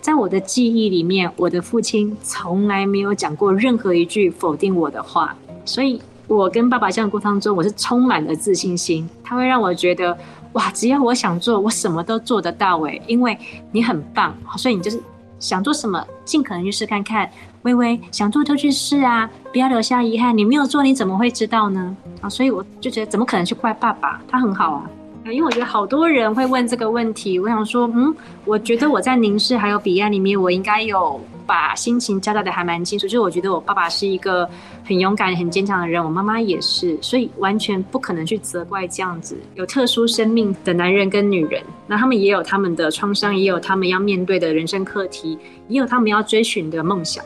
[0.00, 6.00] 在我的记忆里面，我的父亲从来没有讲过任何一句否定我的话，所以。
[6.26, 9.08] 我跟爸爸相处过程当中，我是充满了自信心。
[9.22, 10.16] 他会让我觉得，
[10.52, 12.78] 哇，只要我想做，我什么都做得到。
[12.80, 13.38] 诶，因为
[13.70, 15.00] 你很棒，所以你就是
[15.38, 17.30] 想做什么，尽可能去试看看。
[17.62, 20.36] 微微想做就去试啊，不要留下遗憾。
[20.36, 21.96] 你没有做，你怎么会知道呢？
[22.20, 24.20] 啊，所以我就觉得，怎么可能去怪爸爸？
[24.28, 24.90] 他很好啊。
[25.26, 33.06] 因为我觉得好多人会问这个问题，我想说，嗯，我觉得我在凝视还有彼岸里面，我应该有把心情交代的还蛮清楚。
[33.06, 34.48] 就是我觉得我爸爸是一个
[34.84, 41.62] 很勇敢、很坚强的人，我妈妈也是，所以完全不可能去责怪这样子有特殊生命的男人跟女人。
[41.86, 47.24] 那他们也有他们的创伤，也有他们要面对的人生课题，也有他们要追寻的梦想。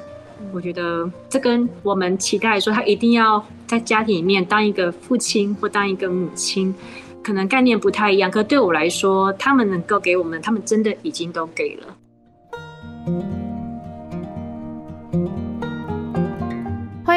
[0.53, 6.75] 我觉得这跟我们期待说他一定要在家庭里面当一个父亲或当一个母亲。
[7.21, 13.48] 可能概念不太一样，可对我来说，他们能够给我们，他们真的已经都给了。
[15.27, 15.48] thank you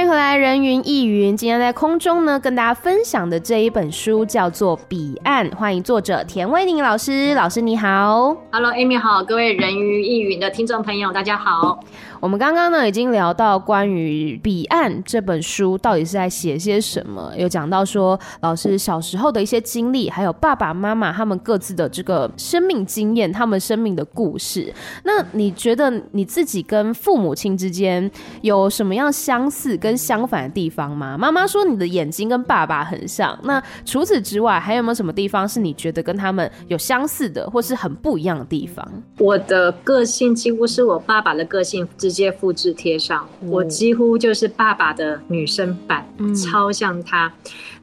[0.01, 1.37] 欢迎回来，人云亦云。
[1.37, 7.35] 今天在空中呢，跟大家分享的这一本书叫做《彼岸》，欢迎作者田威宁老师。
[7.35, 11.79] 老师你好，Hello，Amy 好，各位人云亦云的听众朋友，大家好。
[12.19, 24.73] 我们刚刚呢已经聊到关于《彼岸》这本书到底是在写些什么，有讲到说老师小时候的一些经历，还有爸爸妈妈他们各自的这个生命经验，他们生命的故事。
[25.03, 28.09] 那你觉得你自己跟父母亲之间
[28.41, 31.17] 有什么样相似跟相反的地方吗？
[31.17, 38.87] 妈妈说你的眼睛跟爸爸很像，那除此之外还有没有什么地方是你觉得跟他们有相似的，或是很不一样的地方？
[39.17, 41.87] 我的个性几乎是我爸爸的个性。
[41.97, 47.31] 直接复制贴上，我几乎就是爸爸的女生版，嗯、超像他。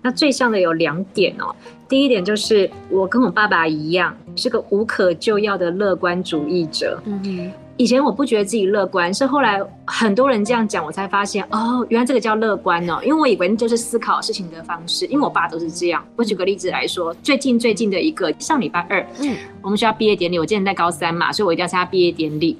[0.02, 1.54] 那最像的有两点哦，
[1.88, 7.00] 第一点就是我跟我爸爸一样，是个无可救药的乐观主义者。
[7.04, 12.98] 嗯哼，以前我不觉得自己乐观，是后来很多人这样讲，我才发现哦，原来这个叫乐观哦。
[13.04, 16.04] 因为我以为就是思考事情的方式，因为我爸都是这样。
[16.16, 22.58] 我举个例子来说，最近最近的一个上礼拜二，嗯，我们学校毕业典礼，我今年在高三嘛，所以我一定要参加毕业典礼。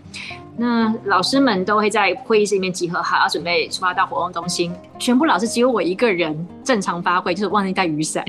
[0.59, 4.73] 那老师们都会在会议室里面集合好，要准备出发到活动中心。
[4.99, 8.25] 全部老师只有我一个人正常发挥，就是忘记带雨伞。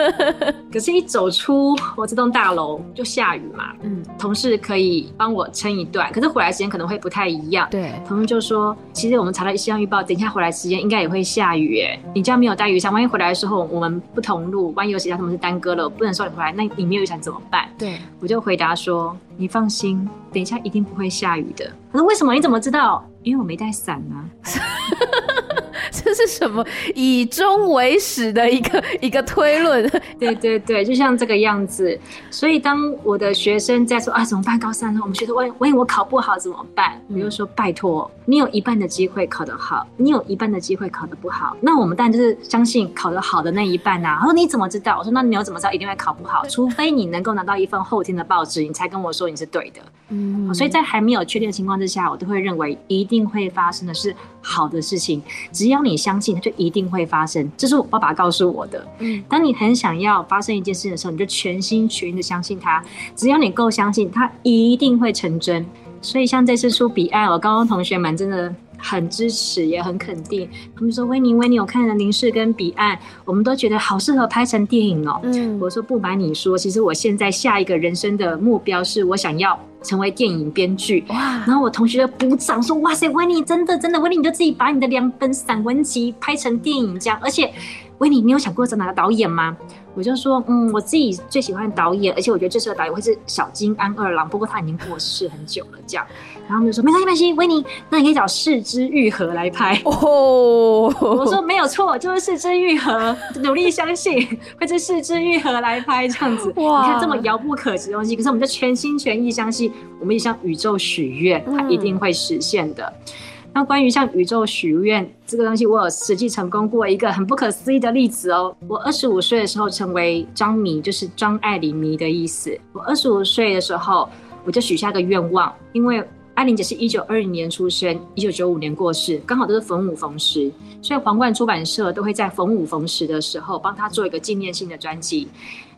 [0.72, 3.74] 可是，一走出我这栋大楼就下雨嘛。
[3.82, 7.68] 嗯，同事可以帮我撑一段，可是回来时间可能会不太一样。
[7.70, 11.82] 对，同事就说：“其实我们查了气象预报，等一下回来时间应该也会下雨。
[11.82, 19.14] 哎，你这样没有带雨伞，万一回来的时候我们不同路，万一有其他同事耽搁了，不能送你回来，那你没有雨伞怎么办？”对，我就回答说。
[19.38, 21.64] 你放心，等一下一定不会下雨的。
[21.92, 22.34] 可是：“为什么？
[22.34, 23.08] 你怎么知道？
[23.22, 24.28] 因为我没带伞啊。
[25.90, 29.88] ”这是什么以终为始的一个一个推论？
[30.18, 31.98] 对对对，就像这个样子。
[32.30, 34.58] 所以当我的学生在说啊怎么办？
[34.58, 37.00] 高三呢，我们学生万一万一我考不好怎么办？
[37.08, 41.56] 我就说拜托，你有一半的机会考得好，你有一半的机会考得不好。
[41.60, 44.18] 那我们当然就是相信考得好的那一半呐、啊。
[44.20, 44.98] 他说你怎么知道？
[44.98, 46.44] 我说那你又怎么知道一定会考不好？
[46.48, 49.80] 除非你能够拿到一份后天的报纸，你才跟我说你是对的。
[50.10, 54.14] 嗯，所以在还没有确定的情况之下，我都会认为一定会发生的是
[54.48, 55.22] 好的事情。
[55.52, 57.50] 只要你相信，它就一定会发生。
[57.56, 58.86] 这是我爸爸告诉我的。
[59.00, 62.82] 嗯，当你很想要发生一件事的时候，你就全心全意的相信它。
[63.14, 65.66] 只要你够相信，它一定会成真。
[66.00, 70.48] 所以像这次出彼岸，我高中同学们真的很支持，也很肯定。
[70.74, 81.04] 他们说：“威尼，威尼，我看了《凝视》跟《彼岸》，我们都觉得好适合拍成电影哦。”嗯，我说不瞒你说，其实我现在下一个人生的目标是我想要成为电影编剧。
[81.08, 81.44] 哇！
[81.46, 87.52] 然后我同学就鼓掌说：“哇塞，威尼真的真的，威尼你就自己把你的两本散文集拍成电影这样，而且。”
[87.98, 89.56] 维尼，你有想过找哪个导演吗？
[89.96, 96.06] 我就说，嗯，我自己最喜欢的导演，而且我觉得最适合导演会是小金安二郎，不过他已经过世很久了，这样。
[96.48, 99.80] 然后他们就说，没关系，没关系，维尼，那你可以找四肢愈合来拍。
[99.84, 104.26] 哦， 我说没有错，就是四肢愈合，努力相信
[104.58, 106.50] 会是四肢愈合来拍这样子。
[106.56, 112.84] 哇，你看这么遥不可及的东西，可是我们就全心全意相信，我们也向宇宙许愿，它一定会实现的。
[112.84, 113.12] 嗯
[113.54, 118.54] 那关于向宇宙许愿这个东西，我有实际成功过一个很不可思议的例子哦。
[118.68, 122.56] 我二十五岁的时候成为张迷，就是张爱玲迷的意思。
[122.72, 124.08] 我二十五岁的时候，
[124.44, 126.04] 我就许下个愿望，因为
[126.38, 130.48] 爱玲姐是一九二零年出生，一九九五年过世，刚好都是逢五逢十，
[130.80, 135.26] 所以皇冠出版社都会在逢五逢十的时候帮她做一个纪念性的专辑。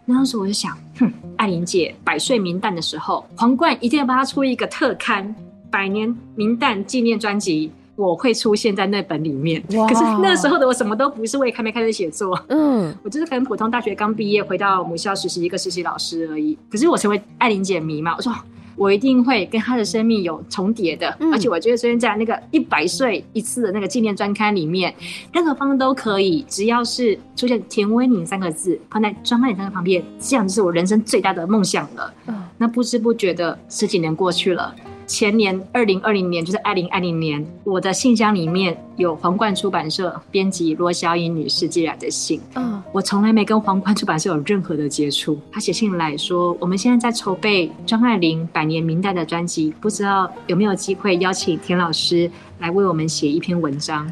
[0.05, 5.35] 那当时我就想，哼，艾琳姐百岁冥诞的时候，皇冠一定要帮她出一个特刊。
[5.70, 9.64] 百年冥诞纪念专辑，我会出现在那本里面。
[9.70, 12.38] 哇可是那时候的我什么都不是，我也还没开始写作。
[12.49, 16.59] 嗯， 我就是很普通，大学刚毕业，回到母校实习一个实习老师而已。
[16.70, 18.31] 可是我成为艾琳姐迷嘛，我说
[18.80, 24.94] 我一定会跟他的生命有重叠的，嗯、而且我觉得出现在那个一百岁一次的那个纪念专刊里面，
[25.34, 32.14] 任何方都可以，只要是出现田威宁三个字放在张爱玲三个旁边，这样就是我人生最大的梦想了。
[32.26, 34.74] 嗯，那不知不觉的十几年过去了。
[35.11, 42.40] 前年二零二零年，就是二零二零年，我的信箱里面有皇冠出版社编辑罗小颖女士寄来的信。
[42.55, 45.37] 嗯，我从来没跟皇冠出版社有任何的接触。
[45.51, 54.11] 她写信来说，我们现在在筹备张爱玲百年名单的专辑，不知道有没有机会邀请田老师来为我们写一篇文章。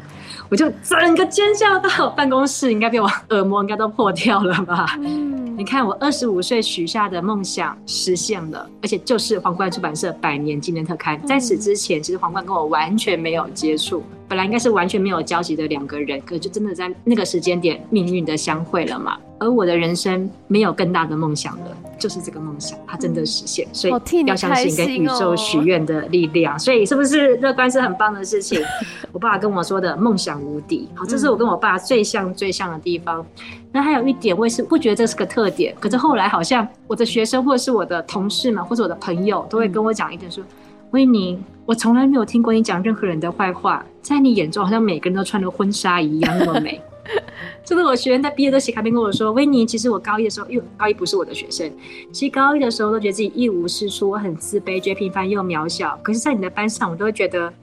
[0.49, 4.97] 我就整个尖叫到办公室，应该被我耳膜应该都破掉了吧？
[4.99, 5.55] 嗯。
[5.55, 11.21] 你看，我二十五岁许下的梦想实现了，而且就是皇冠出版社百年纪念特刊。
[11.27, 19.17] 在此之前，其实皇冠跟我完全没有接触，本来应该是完全没有交集的两个人，可是就真的在那个时间点命运的相会了嘛。
[19.39, 23.67] 而我的人生没有更大的梦想了，就是这个梦想，它真的实现。
[23.71, 23.93] 所以
[24.25, 26.59] 要相信跟宇宙许愿的力量。
[26.59, 28.61] 所以是不是乐观是很棒的事情？
[29.11, 33.25] 我爸爸跟我说的梦想无敌，好，这是我跟我爸最像最像的地方。
[33.71, 40.43] 那还有一点，我也是不觉得这是个特点，可是后来好像我的学生或者是我的同事们或者我的朋友都会跟我讲一点说
[40.91, 46.81] ：“威尼，我从来没有听过你讲任何人的坏话，在你眼中好像每个人都穿着婚纱一样那么美。”
[47.63, 51.71] 就是我学员在毕业都写卡片跟我说：“威尼，其实我高一的时候，因为高一不是我的学生，
[52.11, 55.99] 其实高一的时候都觉得自己一无是处，我很自卑，觉得平凡又渺小。
[56.03, 57.53] 可是，在你的班上，我都会觉得，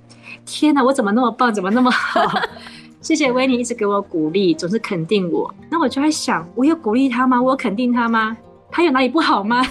[0.44, 2.20] 天哪，我怎么那么棒，怎么那么好？
[3.00, 5.52] 谢谢威尼一直给我鼓励，总是肯定我。
[5.70, 7.40] 那我就在想，我有鼓励他吗？
[7.40, 8.36] 我有肯定他吗？
[8.70, 9.64] 他有哪里不好吗？”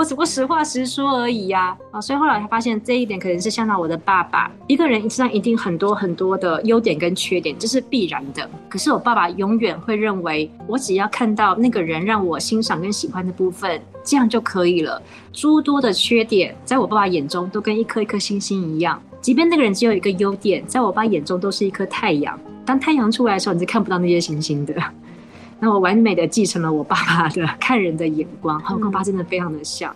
[0.00, 4.50] 我只不过实话实说而已呀，啊，所以后来才发现这一点可能是像到我的爸爸。
[4.66, 8.48] 一个人身上一定很多很多的优点跟缺点，这是必然的。
[8.66, 15.02] 可是我爸爸永远会认为，我只要看到那个人让我欣赏跟喜欢的部分，这样就可以了。
[15.34, 18.98] 诸多的缺点，在我爸爸眼中都跟一颗一颗星星一样。
[19.20, 22.40] 即便那个人只有一个优点，在我爸眼中都是一颗太阳。
[22.64, 24.74] 当太阳出来的时候，你是看不到那些星星的。
[25.60, 29.94] 那我完美的继承了我爸爸的 看人的眼光，和我跟我爸真的非常的像。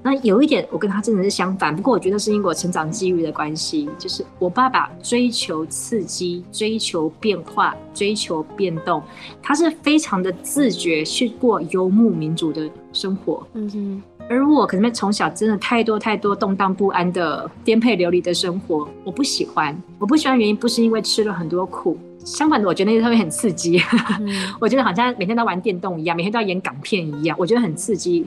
[0.00, 1.74] 那有一点，我跟他真的是相反。
[1.74, 9.02] 不过我觉得是因为我成长机遇的关系，就是我爸爸追求刺激、追求变化、追求变动，
[9.42, 13.44] 他是非常的自觉去过游牧民族的生活。
[13.54, 14.02] 嗯哼。
[14.30, 19.76] 而我可能从小真的太多太多动荡不安的颠沛流离的生活，我不喜欢。
[19.98, 21.98] 我不喜欢原因不是因为吃了很多苦。
[22.36, 23.80] 相反的，我觉得那些会很刺激。
[24.20, 24.28] 嗯、
[24.60, 28.26] 我觉得好像每天都玩电动一样，每天都要演港片一样，我觉得很刺激。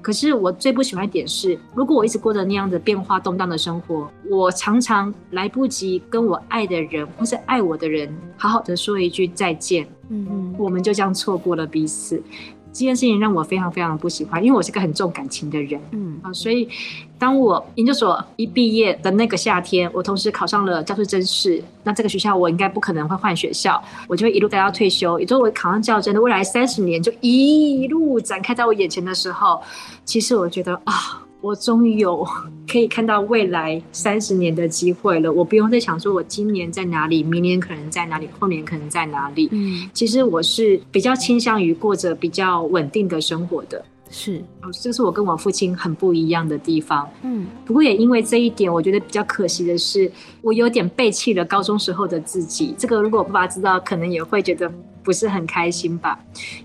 [0.00, 9.86] 可是我最不喜欢一点是，如果我一直过着那样的变化动荡的生活，我常常来不及跟我爱的人或是爱我的人好好的说一句再见。
[10.08, 12.22] 嗯嗯，我们就这样错过了彼此。
[12.72, 16.66] 这件事情让我非常非常不喜欢，因为我是个很重感情的人，嗯啊，所以
[17.18, 25.20] 当我研究所一毕业的那个夏天，我同时考上了教师真试，那这个学校我应该不可能会换学校，我就会一路待到退休。
[25.20, 29.60] 也就是我考上教甄的未来三十年就一路展开在我眼前的时候，
[30.04, 31.21] 其实我觉得啊。
[31.42, 32.26] 我终于有
[32.70, 39.48] 可以看到未来三十年的机会了，我不用再想说我今年在哪里，明年可能在哪里，后年可能在哪里。
[39.52, 43.84] 嗯，其实我是比较倾向于过着比较稳定的生活的。
[44.14, 44.44] 是，
[44.82, 47.08] 这是我跟我父亲很不一样的地方。
[47.22, 50.12] 嗯，不过也因为这一点，我觉得比较可惜的是，
[50.42, 52.74] 我有点背弃了高中时候的自己。
[52.76, 54.70] 这个如果我爸爸知道，可能也会觉得
[55.02, 56.20] 不是很开心吧。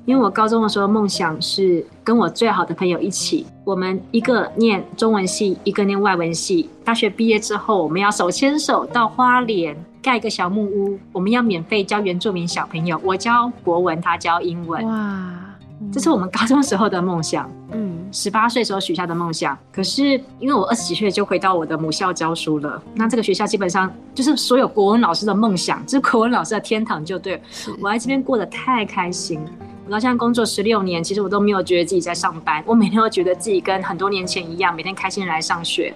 [0.05, 6.69] 因为我高中的时候梦想是跟我最好的朋友一起，我们一个念中文系，一个念外文系。
[6.83, 14.85] 大学毕业之后，我们要手牵手到花莲盖一个小木屋，我们要免费教原住民小朋友，我教国文，他教英文。
[14.85, 15.46] 哇，
[15.91, 17.49] 这是我们高中时候的梦想。
[17.71, 19.57] 嗯，十八岁时候许下的梦想。
[19.71, 27.41] 可是因为我二十几岁就回到我的母校教书了，那这个学校基本上就是所有国文老师的梦想，就是国文老师的天堂，就对。
[27.81, 29.39] 我在这边过得太开心。
[29.85, 35.93] 我到现在工作十六年，其实我都没有觉得自己在上班，我每天都觉得自己跟很多年前一样，每天开心的来上学。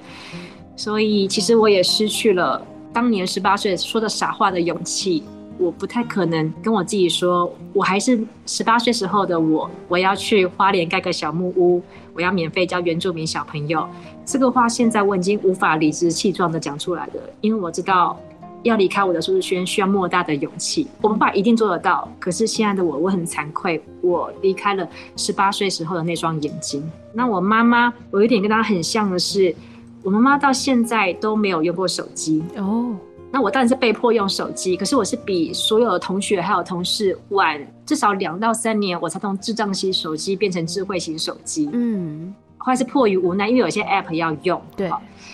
[0.75, 5.23] 所以其实我也失去了当年十八岁说的傻话的勇气。
[5.62, 11.82] 我不太可能跟我自己说，我还是十八岁时候的我，我要去花莲盖个小木屋，
[12.14, 13.88] 我要免费教原住民小朋友。
[14.26, 18.20] 这个话现在我已经无法理直气壮的讲出来了，因为我知道
[18.64, 20.88] 要离开我的舒适圈需要莫大的勇气。
[21.01, 26.84] 我爸爸一定做得到，可是现在的我，我很惭愧，我离开了十八岁时候的那双眼睛。
[27.14, 29.55] 那我妈妈，我有点跟她很像的是。
[30.03, 32.95] 我妈妈到现在都没有用过手机哦，
[33.32, 41.69] 那我当然是被迫用手机，可是我是比所有的同学还有同事晚至少两到三年，我才从智障型手机变成智慧型手机。
[41.71, 44.61] 嗯，后来是迫于无奈，因为有些 App 要用。
[44.75, 44.91] 对，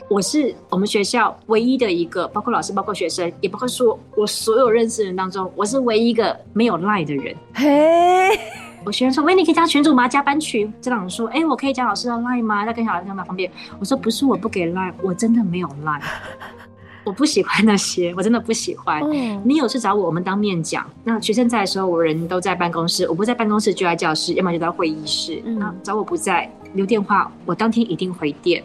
[0.10, 7.36] 我是我们学校唯一的一个，包括老师、包括学生，也包括说我所有认识的人当中，我是唯一一个没有 Line 的人。
[7.54, 8.40] 嘿。
[8.86, 10.08] 我学生说：“喂，你可以加群主吗？
[10.08, 12.64] 加班群。”家长说：“哎，我可以加老师的 line 吗？
[12.64, 16.00] 那跟小孩子干嘛方便？”我说：“不是，我不给 line，我真的没有 line，
[17.08, 19.02] 我不喜欢那些，我真的不喜欢。
[19.04, 20.86] 嗯、你有事找我，我们当面讲。
[21.06, 25.42] 那学生在的时候，我人都在办公室，我不在办公室就在教室，要么就在会议室。
[25.46, 28.62] 嗯、啊，找我不在，留电话，我当天一定回电。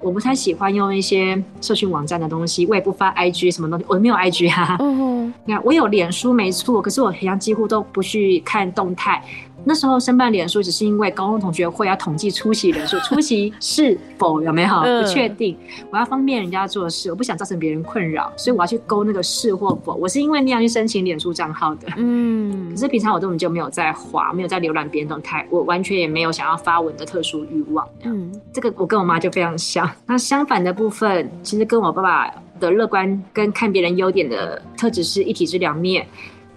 [0.00, 4.76] 我不太喜欢用一些社群网站的东西，我也不发 IG 什么东西，我没有 IG 哈、啊。
[4.80, 9.22] 嗯，你看，我有脸书没错，可是我平常几乎都不去看动态。
[9.64, 14.68] 那时候申办脸书，只是因为高中同学会要统计出席人数，出席是否有没有
[15.02, 15.56] 不确定，
[15.90, 19.94] 我要方便人家做事，我不想造成别人困扰，所以我要去勾那个是或否。
[19.94, 21.88] 我是因为那样去申请脸书账号的。
[21.96, 27.88] 嗯，可是平常我根本就没有在滑，没有在浏览别人动态，我完全也没有想要发文的特殊欲望。
[28.04, 29.90] 嗯，这个我跟我妈就非常像。
[30.06, 32.30] 那相反的部分，其实跟我爸爸
[32.60, 36.06] 的乐观跟看别人优点的特质是一体之两面。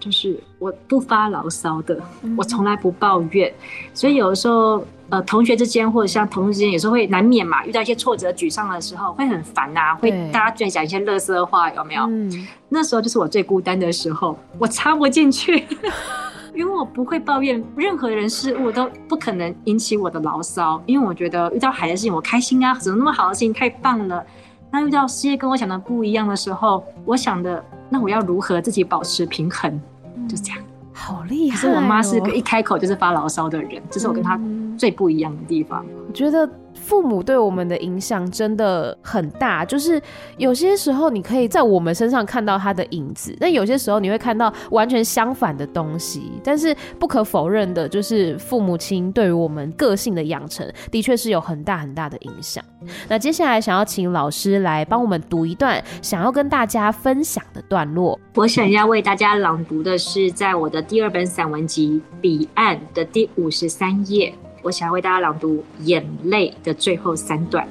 [0.00, 2.00] 就是我不发牢骚的，
[2.36, 3.52] 我从来不抱怨，
[3.92, 12.04] 所以有的时候，呃，同学之间或者像同事之间，有时候会难免嘛，遇到一些挫折、沮丧的时候，会很烦呐，会大家在讲一些垃圾话，有没有？
[12.04, 15.64] 嗯，那时候就是我最孤单的时候，我插不进去，
[16.54, 24.24] 因为我不会抱怨任何人事物，都不可能引起我的牢骚，因为我觉得遇到海的事情我开心啊，怎么那么好的事情太棒了。
[24.70, 29.80] 那遇到事业跟我想的不一样的时候，我想的，那我要如何自己保持平衡？
[30.28, 30.58] 就这样，
[30.92, 31.60] 好厉害哦！
[31.60, 34.40] 可是我妈是个一开口就是发牢骚的人，这是我跟她
[34.78, 35.84] 最不一样的地方。
[36.06, 36.48] 我觉得。
[36.82, 40.00] 父母对我们的影响真的很大，就是
[40.38, 46.32] 有些时候你可以在我们身上看到他的影子，但有些时候你会看到完全相反的东西。
[46.42, 52.64] 但是不可否认的，就是父母亲对于我们个性的养成，的确是有很大很大的影响。
[53.08, 58.18] 那接下来想要请老师来帮我们读一段想要跟大家分享的段落。
[58.34, 64.32] 我想要为大家朗读的是在我的第二本散文集《彼岸》的第五十三页。
[64.62, 67.66] 我想要为大家朗读《眼泪》的最后三段。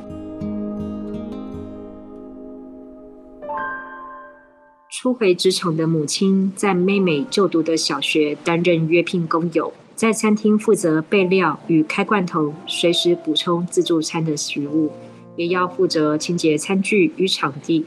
[4.89, 14.91] 初回职场的母亲，在妹妹就读的小学担任约聘工友，在餐厅负责备料与开罐头，随时补充自助餐的食物，
[15.35, 17.85] 也要负责清洁餐具与场地。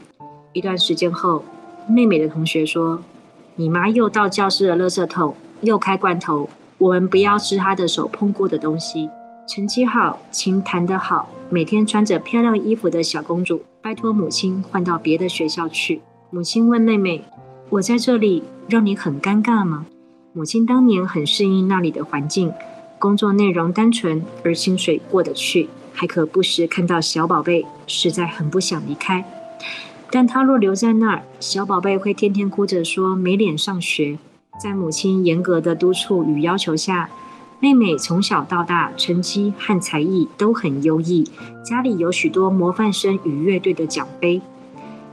[0.53, 1.43] 一段时间后，
[1.87, 3.03] 妹妹的同学说
[3.57, 6.49] ：“你妈又到教室的垃圾桶，又开罐头。”
[6.83, 9.09] 我们不要吃他的手碰过的东西。
[9.47, 16.01] 成绩好，琴弹得好，每天穿着漂亮衣服的小公主，拜托母亲换到别的学校去。
[16.29, 17.23] 母亲问妹妹
[17.71, 19.85] ：“我在这里让你很尴尬吗？”
[20.35, 22.51] 母亲当年很适应那里的环境，
[22.99, 29.23] 工作内容单纯，而薪水过得去，还可不时看到小宝贝，实在很不想离开。
[30.11, 34.17] 但她若留在那儿，小宝贝会天天哭着说没脸上学。
[34.61, 37.09] 在母亲严格的督促与要求下，
[37.59, 41.29] 妹妹从小到大成绩和才艺都很优异，
[41.63, 44.41] 家里有许多模范生与乐队的奖杯。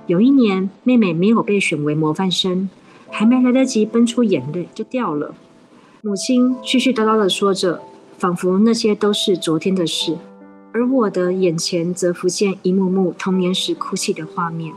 [0.07, 2.69] 有一年，妹妹没有被选为模范生，
[3.11, 5.35] 还没来得及奔出眼泪就掉了。
[6.03, 7.81] 母亲絮絮叨叨地说着，
[8.19, 10.17] 仿佛那些都是昨天的事，
[10.73, 14.75] 而我的眼前则浮现一幕幕童年时哭泣的画面。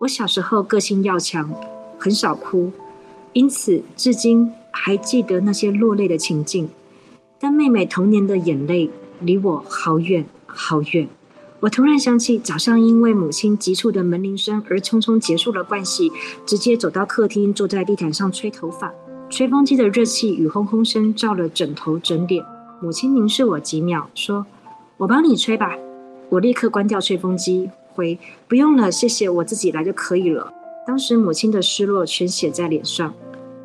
[0.00, 1.50] 我小时候个性要强，
[1.98, 2.72] 很少哭，
[3.32, 6.68] 因此至今还记得那些落泪的情境。
[7.38, 8.88] 但妹妹童年的眼泪
[9.20, 11.08] 离我好远好远。
[11.60, 16.10] 我突然想起早上因为母亲急促的门铃声而匆匆结束了盥洗，
[16.44, 18.92] 直接走到客厅，坐在地毯上吹头发。
[19.30, 22.44] 吹风机的热气与轰轰声照了整头整脸。
[22.80, 24.44] 母亲凝视我几秒，说
[24.98, 25.76] ：“我帮你吹吧。”
[26.30, 28.18] 我立刻关掉吹风机，回
[28.48, 30.52] ：“不用了，谢谢，我自己来就可以了。”
[30.86, 33.14] 当时母亲的失落全写在脸上。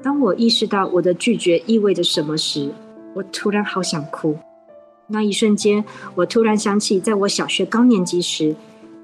[0.04, 2.70] 当我意识到我的拒绝意味着什么时，
[3.14, 4.38] 我突然好想哭。
[5.08, 5.84] 那一瞬间，
[6.16, 8.56] 我突然想起，在我小学高年级时，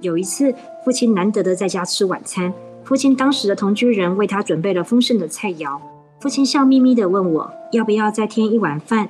[0.01, 0.53] 有一次
[0.85, 2.53] 父亲难得的在家吃晚餐，
[2.83, 5.79] 父亲当时的同居人为他准备了丰盛的菜肴。
[6.19, 9.09] 父亲笑眯眯的问我要不要再添一碗饭，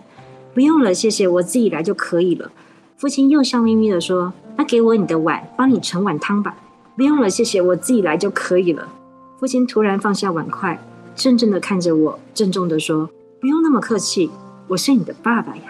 [0.53, 2.51] 不用了，谢谢，我自己来就可以了。
[2.95, 6.55] 父亲又笑眯眯的说：“那给我你的碗，帮你盛碗汤吧。”
[6.95, 8.87] 不用了，谢谢，我自己来就可以了。
[9.39, 10.79] 父亲突然放下碗筷，
[11.15, 13.09] 怔怔的看着我，郑重的说
[13.41, 14.29] ：“不用那么客气，
[14.67, 15.63] 我是你的爸爸呀。”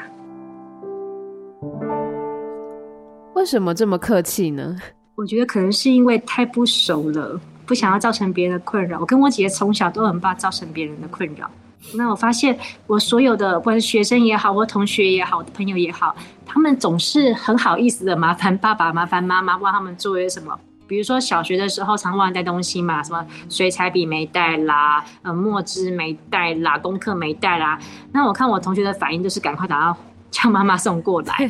[3.35, 4.75] 为什么这么客气呢？
[5.15, 8.99] 我觉得可能是因为太不熟了，不想要造成别人的困扰。
[8.99, 11.49] 我跟我姐姐从小都很怕造成别人的困扰。
[11.95, 16.13] 那我发现我所有的，不管是学生也好，或同学也好，我的朋友也好，
[16.45, 20.59] 他们总是很好意思的麻烦爸爸、麻烦妈妈，帮他们做些什么。
[20.93, 27.79] 比如说小学的时候常忘带东西嘛，什么水彩笔没带啦，呃，墨汁没带啦，功课没带啦。
[28.11, 31.49] 那我看我同学的反应就是赶快打电话叫妈妈送过来。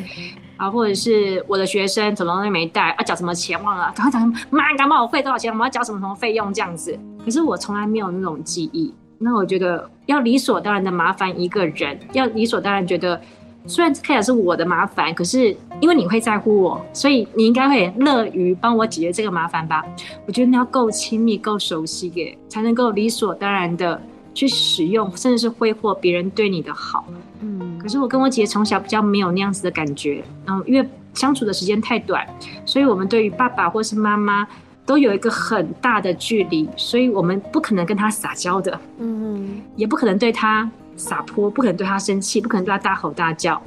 [0.55, 6.97] 啊，或者是我的学生什么东西没带，啊，缴什么钱忘了，赶快讲妈，赶快我汇多少钱，我们要缴什么什么费用这样子。
[7.25, 8.93] 可是我从来没有那种记忆。
[9.19, 13.21] 那我觉得要理所当然的麻烦一个人，要理所当然觉得，
[13.65, 19.85] 虽然看起来是我的麻烦，可是因为你会在乎我，所以你应该会乐于帮我解决这个麻烦吧？
[20.25, 24.01] 我觉得你要够亲密、够熟悉耶，才能够理所当然的
[24.33, 27.05] 去使用，甚至是挥霍别人对你的好。
[27.39, 32.27] 嗯，可是我跟我姐从小比较没有那样子的感觉，嗯，因为相处的时间太短，
[32.65, 34.47] 所以我们对于爸爸或是妈妈
[34.85, 43.61] 都有一个很大的距离，所以我们不可能跟他撒娇的，嗯，也不可能对他撒泼，不可能对他生气，不可能对他大吼大叫。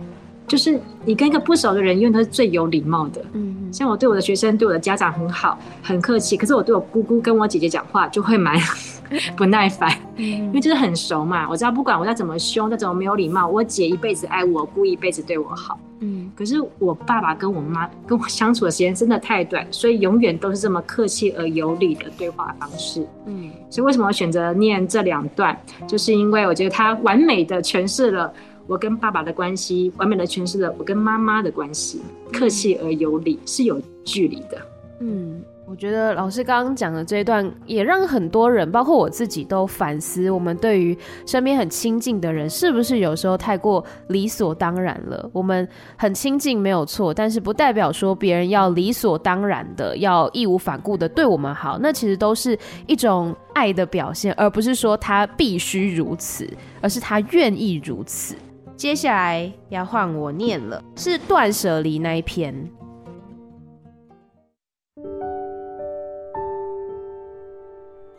[0.46, 3.20] 就是你跟一个不熟的人，因为他是最有礼貌的。
[3.32, 6.36] 嗯，像我对我的学生、对我的家长很好，很客气。
[6.36, 8.56] 可是我对我姑姑跟我姐姐讲话，就会蛮
[9.36, 11.48] 不耐烦，因为就是很熟嘛。
[11.48, 15.78] 我知道不管我再怎么凶，再怎么没有礼貌，我姐一辈子爱我，姑一辈子对我好。
[16.00, 23.06] 嗯，可是我爸爸跟我妈跟我相处的时间真的太短，所以永远都是这么客气而有礼的对话方式。
[23.26, 28.32] 嗯，所以为什么我选择念这两段，就是因为我觉得它完美的诠释了。
[28.68, 32.02] 我跟爸爸的关系，完美的诠释了我跟妈妈的关系，
[32.32, 34.58] 客气而有礼，是有距离的。
[34.98, 40.96] 嗯，我觉得老师刚刚讲的这一段，也让很多人，包括我自己，都反思我们对于
[41.26, 45.28] 身边很亲近的人，是不是有时候太过理所当然了？
[45.32, 52.56] 我们很亲近没有错，但是不代表说别人要理所当然的，要义无反顾的对我们好，那其实都是
[52.86, 56.48] 一种爱的表现，而不是说他必须如此，
[56.80, 58.36] 而是他愿意如此。
[58.76, 62.54] 接下来要换我念了，是断舍离那一篇。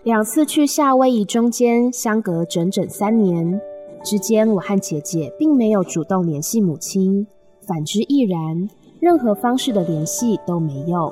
[0.08, 3.60] 两次去夏威夷中间相隔整整三年，
[4.06, 7.28] 之间我和姐姐并没有主动联系母亲，
[7.68, 8.70] 反之亦然，
[9.02, 11.12] 任何方式的联系都没有。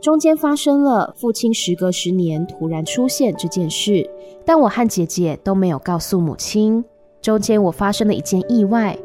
[0.00, 4.08] 中间发生了父亲时隔十年突然出现这件事，
[4.46, 6.82] 但我和姐姐都没有告诉母亲。
[7.20, 8.98] 中间我发生了一件意外，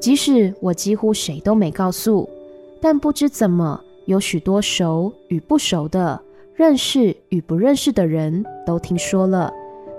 [0.00, 2.28] 即使我几乎谁都没告诉，
[2.78, 6.20] 但不知怎么，有许多熟与不熟的、
[6.54, 9.52] 认识与不认识的人都听说了。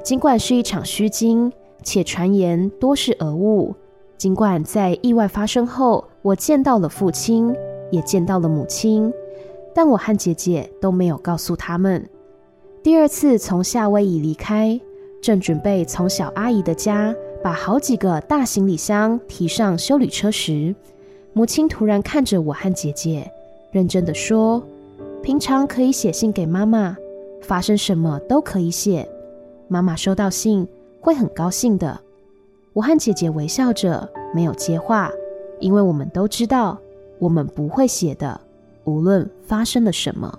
[0.04, 1.52] 尽管是一场虚惊，
[1.82, 3.74] 且传言多是讹误。
[4.18, 7.54] 尽管在意外发生后，我见到了父亲，
[7.92, 9.12] 也见到了母亲，
[9.74, 12.08] 但我和姐姐都没有告诉他们。
[12.82, 14.80] 第二次从夏威夷离开，
[15.22, 17.14] 正准备从小阿姨的家。
[17.44, 20.74] 把好几个大行李箱提上修理车时，
[21.34, 23.30] 母亲突然看着我和姐姐，
[23.72, 24.64] 认真的说
[25.24, 26.98] ：“平常可以写信给妈妈，
[27.42, 29.10] 发生什么都可以写，
[29.70, 30.68] 妈妈收到信
[31.00, 31.98] 会很高兴的。”
[32.74, 35.10] 我和姐姐微笑着，没有接话，
[35.62, 36.78] 因为我们都知道，
[37.20, 38.42] 我们不会写的，
[38.84, 40.38] 无论发生了什么。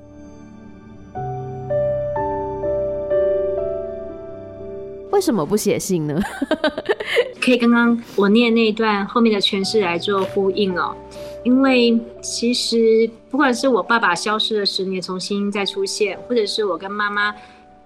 [5.15, 6.21] 为什么不写信呢？
[7.41, 10.93] 可以刚刚我念那一段后面的诠释来做呼应哦。
[11.45, 17.33] 因为其实不管是我爸爸消失了十年重新再出现，或者是我跟妈妈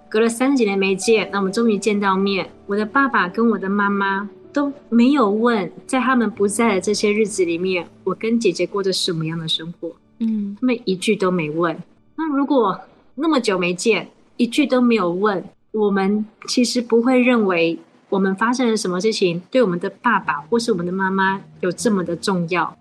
[0.08, 9.92] 隔了三十几年没见，那我们终于见到面，我的爸爸跟我的妈妈都没有问，在他们不在的这些日子里面，我跟姐姐过着什么样的生活。
[10.20, 11.76] 嗯，他们一句都没问。
[12.16, 12.80] 那如果
[13.16, 14.08] 那么久没见，
[14.38, 15.44] 一句都没有问。
[15.72, 22.76] 我们其实不会认为我们发生了什么事情对我们的爸爸或是我们的妈妈有这么的重要，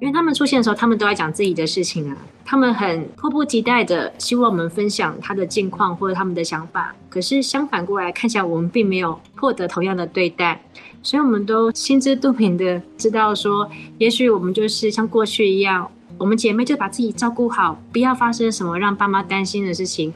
[0.00, 6.94] 因为他们出现的时候，他们都在讲自己的事情啊，他们很迫不及待的希望我们分享他的近况或者他们的想法。
[7.08, 10.60] 可是相反过来看起来，我们并没有获得同样的对待，
[11.02, 20.12] 所以我们都心知肚明的知道说，也许我们就是像过去一样，我们姐妹就把自己照顾好，不要发生什么让爸妈担心的事情，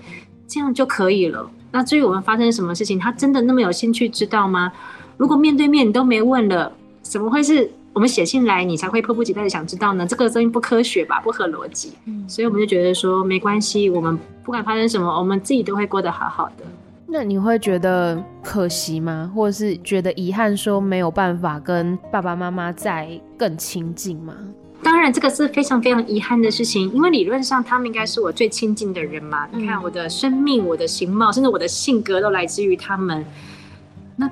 [0.47, 1.51] 这样就可以了。
[1.73, 4.73] 那至于我们发生什么事情，他真的那么有兴趣知道吗？
[5.17, 10.07] 如果面对面你都没问了，怎么会是我们写信来你才会迫不及待的想知道呢？
[10.07, 11.93] 这个声音不科学吧，不合逻辑。
[12.07, 16.65] 嗯，所以我们就觉得说没关系，我们不管发生什么，我们自己都会过得好好的。
[17.07, 19.31] 那你会觉得可惜吗？
[19.35, 24.35] 或者是觉得遗憾，说没有办法跟爸爸妈妈再更亲近吗？
[24.83, 29.47] 当然，这个是非常非常遗憾的事情，因为理论上他们应该是我最亲近的人嘛。
[29.53, 33.25] 你看，我的生命、我的形貌，甚至我的性格，都来自于他们。
[34.17, 34.29] 那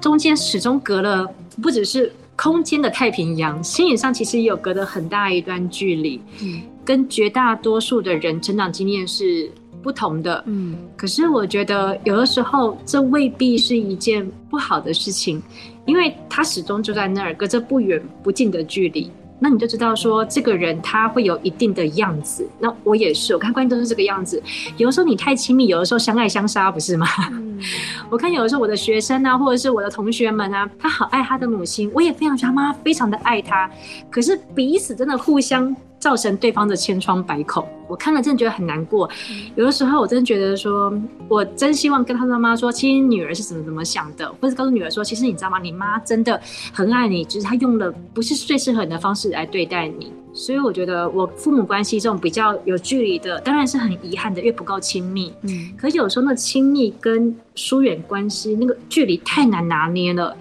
[0.00, 1.26] 中间始终隔了，
[1.62, 6.20] 不只是空间的太平洋，心理上其实也有隔了很大一段距离。
[6.42, 9.50] 嗯，跟绝大多数的人成长经验是
[9.82, 10.42] 不同的。
[10.46, 15.40] 嗯，可是我觉得有的时候这未必是一件不好的事情，
[15.86, 19.10] 因为他始终就在那儿，隔着不远不近的距离。
[19.44, 22.48] 那你就知道说，这个人他会有一定的样子。
[22.58, 24.42] 那我也是，我看观众都是这个样子。
[24.78, 27.06] 有的时候你太亲密，有的时候相爱相杀，不是吗？
[27.30, 27.60] 嗯、
[28.08, 33.70] 我看有的时候我的学生啊，或者是我的同学们啊，他好爱他的母亲，我也非常觉得他妈妈非常的爱他。
[34.10, 35.76] 可是彼此真的互相。
[36.04, 39.08] 造成对方的千疮百孔，我看了真的觉得很难过。
[39.56, 40.92] 有的时候，我真的觉得说，
[41.28, 45.58] 我真希望跟他妈妈说，其实女儿是怎么怎么想的，或者告诉女儿说，其实你知道吗？
[45.58, 46.38] 你妈真的
[46.74, 50.12] 很爱你，只是她用了不是最适合你的方式来对待你。
[50.34, 55.32] 所以我觉得，我父母关系这种比较有距离的，当然是很遗憾的，因为不够亲密。
[55.40, 60.36] 嗯，可是有时候那亲密跟疏远关系那个距离太难拿捏了，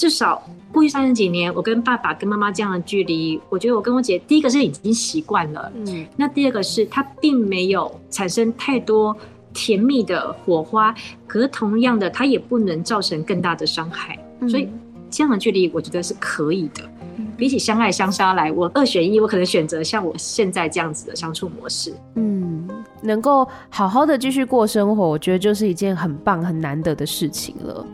[0.00, 0.42] 至少。
[0.72, 9.14] 过去三十几年，我跟爸爸、跟妈妈这样的距离，我觉得我跟我姐，第一个是已经习惯了，嗯，那第二个是她并没有产生太多
[9.52, 10.94] 甜蜜的火花，
[11.26, 14.68] 可是同样的，她也不能造成更大的伤害，嗯，所以
[15.10, 16.88] 这样的距离，我觉得是可以的。
[17.36, 21.94] 比起相爱相杀来，我二选一，我可能选择像我现在这样子的相处模式。
[22.14, 22.68] 嗯，
[23.00, 27.86] 能够好好的继续过生活，我觉得就是一件很棒、很难得的事情了。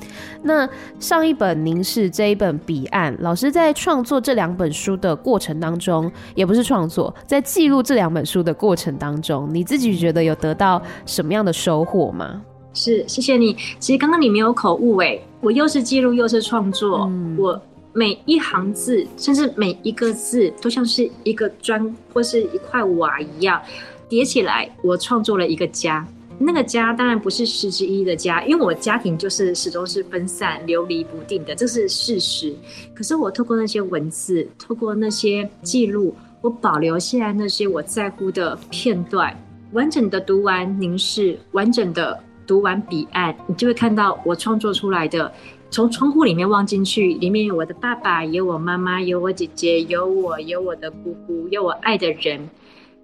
[0.42, 12.42] 那上一本凝视，这一本彼岸，老师在创作这两本书的过程当中，也不是创作，在记录这两本书的过程当中，你自己觉得有得到什么样的收获吗？
[12.74, 13.56] 是，谢谢你。
[13.78, 17.62] 其实刚刚你没有口误诶，我又是记录又是创作，嗯、我。
[17.96, 23.58] 每一行字，甚至每一个字，都像是一个砖或是一块瓦一样
[24.06, 24.70] 叠起来。
[24.82, 26.06] 我创作了一个家，
[26.38, 32.54] 那个家当然不是十之一的家，因为我家庭就是始终是分散、流离不定的，这是事实。
[32.94, 39.34] 可是我透过那些文字，透过那些记录，我保留下来那些我在乎的片段，
[39.72, 45.32] 完整的读完凝视，完整的读完彼岸，你就会看到我创作出来的。
[45.70, 52.48] 从窗户里面望进去，里面有我的爸爸，有我妈妈，有我姐姐，有我，有我的姑姑，有我爱的人，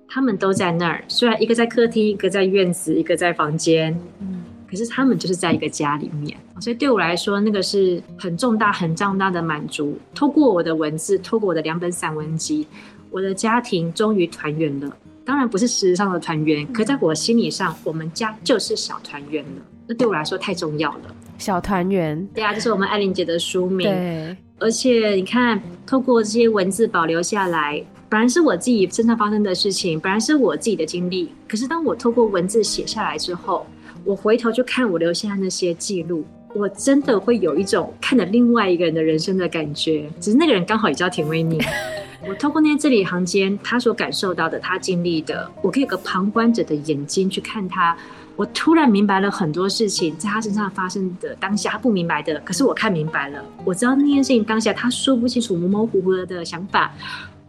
[0.09, 1.05] 他们都在那儿。
[1.09, 6.37] 虽然一个在客厅，一个在院子，一个在房间，嗯，可是他们就是在一个家里面。
[6.61, 9.99] 所以对我来说，那个是很重大、很重大的满足。
[10.15, 12.67] 透过我的文字，透过我的两本散文集，
[13.11, 14.97] 我的家庭终于团圆了。
[15.25, 19.63] 当然不是事实上的团圆，可在我心理上，我们家就是小团圆了。
[19.87, 21.15] 那对我来说太重要了。
[21.43, 23.78] 小团圆，对啊，这是我们艾琳姐的书名。
[23.80, 31.32] 对，而且你看，透过这些文字保留下来，本来是我自己身上发生的事情，本来是我自己的经历。
[31.49, 33.66] 可是当我透过文字写下来之后，
[34.05, 36.24] 我回头去看我留下那些记录，
[36.55, 40.09] 我真的会有一种看着另外一个人的人生的感觉。
[40.20, 41.61] 只是那个人刚好也叫田维尼。
[42.28, 47.97] 我透过那些字里行间，他所感受到的，他经历的，我可以有个旁观者的眼睛去看他。
[48.37, 53.45] 我突然明白了很多事情，在他身上发生的当下，他不明白的，可是我看明白了。
[53.64, 56.93] 我知道那件事情当下他说不清楚、模模糊糊的想法，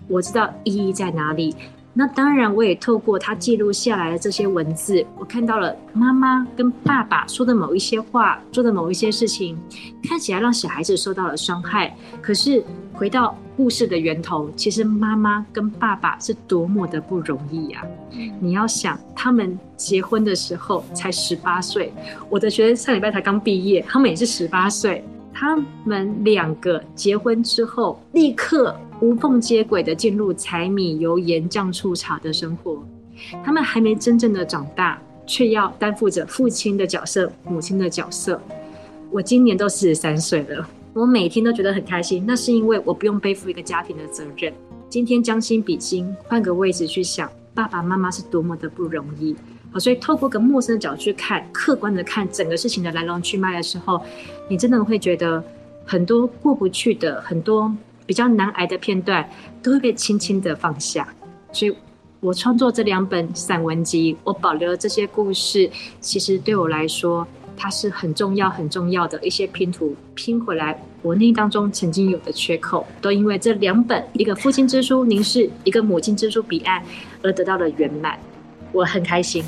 [0.08, 1.56] 我知道意义在哪里。
[1.96, 9.56] 那当然，我也透过他记录下来的这些文字，我看到了妈妈跟爸爸说的某一些话，做的某一些事情，
[10.04, 11.96] 看起来让小孩子受到了伤害。
[12.20, 12.64] 可是
[12.94, 17.84] 回到故事的源头，其实妈妈跟爸爸是多么的不容易呀！
[18.40, 21.94] 你要想，他们结婚的时候才十八岁，
[22.28, 25.06] 我的学生上礼拜才刚毕业，他们也是十八岁。
[25.32, 32.82] 他们两个结婚之后，立刻无缝接轨的进入柴米油盐酱醋茶的生活。
[33.44, 34.98] 他们还没真正的长大，
[35.28, 38.42] 却要担负着父亲的角色、母亲的角色。
[39.12, 42.24] 我今年都四十三岁了，我每天都觉得很开心。
[42.26, 44.54] 那是因为我不用背负一个家庭的责任。
[44.88, 49.36] 今天将心比心，换个位置去想，爸爸妈妈是多么的不容易。
[49.70, 54.02] 好所以透过个陌生的角度去看，客观的看整个事情的来龙去脉的时候，
[54.48, 55.44] 你真的会觉得
[55.86, 57.70] 很多过不去的、很多
[58.06, 59.30] 比较难挨的片段，
[59.62, 61.08] 都会被轻轻的放下。
[61.52, 61.76] 所以
[62.20, 76.82] 我创作这两本散文集，我保留了这些故事，其实对我来说，它是很重要、很重要的一些拼图，拼回来我内当中曾经有的缺口，都因为这两本，一个父亲之书凝视，一个母亲之书彼岸，
[77.22, 78.18] 而得到了圆满。
[78.72, 79.44] 我很开心。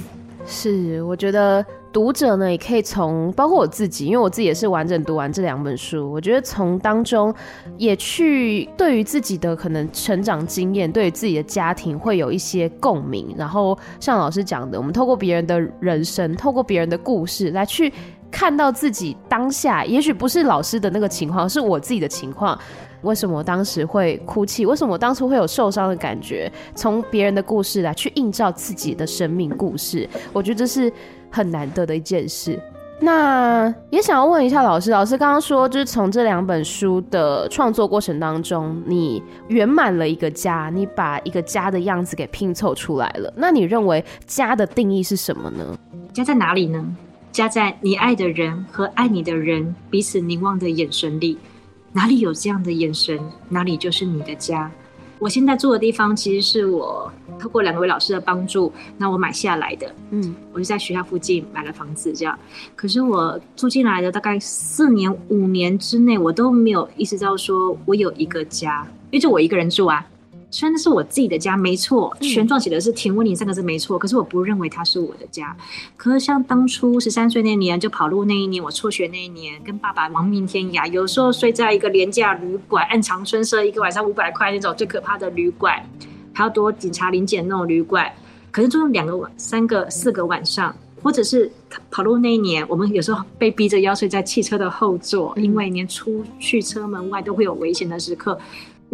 [0.45, 7.33] 是，我觉得读者呢也可以从，包括我自己，因为我自己也是完整读完这两本书，我觉得从当中
[7.77, 13.33] 也去对于自己的可能成长经验，对于自己的家庭会有一些共鸣。
[13.37, 17.93] 然后像老师讲的，我们透过别人的人生，透过别人的故事来去
[18.29, 22.59] 看到自己当下，也许不是老师的那个情况，是我自己的情况。
[23.03, 24.65] 为什么我当时会哭泣？
[24.65, 26.51] 为什么我当初会有受伤的感觉？
[26.73, 30.91] 从别人的故事来去映照自己的生命故事，我觉得这是
[31.29, 32.59] 很难得的一件事。
[32.99, 43.33] 那也想要问一下老师，老师刚刚说，就是从这两本书的创作过程当中，你圆满了一个家，你把一个家的样子给拼凑出来了。
[43.35, 45.77] 那你认为家的定义是什么呢？
[46.13, 46.95] 家在哪里呢？
[47.33, 51.37] 家在你爱的人和爱你的人彼此凝望的眼神里。
[51.91, 53.19] 哪里有这样的眼神，
[53.49, 54.71] 哪里就是你的家。
[55.19, 59.89] 我现在住的地方，其实是我透过两位老师的帮助，那我买下来的。
[60.11, 62.37] 嗯，我就在学校附近买了房子，这样。
[62.75, 70.05] 可是我住进来的大概四年、五年之内，我都没有意识到说我有一个家，因为就我一个人住啊。
[70.51, 73.99] 虽然那是我自己的家，没错，权状写的是“田温林”三个字，没错。
[73.99, 75.55] 可是我不认为它是我的家。
[75.97, 85.83] 可是像当初十三岁那年就跑路那一年，我辍学那一年，跟爸爸亡命天涯，有时候睡在一个廉价旅馆，按长春设一个晚上五百块那种最可怕的旅馆，
[86.31, 88.09] 还要多警察临检那种旅馆。
[88.51, 90.73] 可是就两个晚、三个、四个晚上，
[91.03, 91.51] 或者是
[91.91, 98.39] 跑路那一年，我们有时候被逼着要睡在汽车的后座，因为连出去车门外都会有危险的时刻。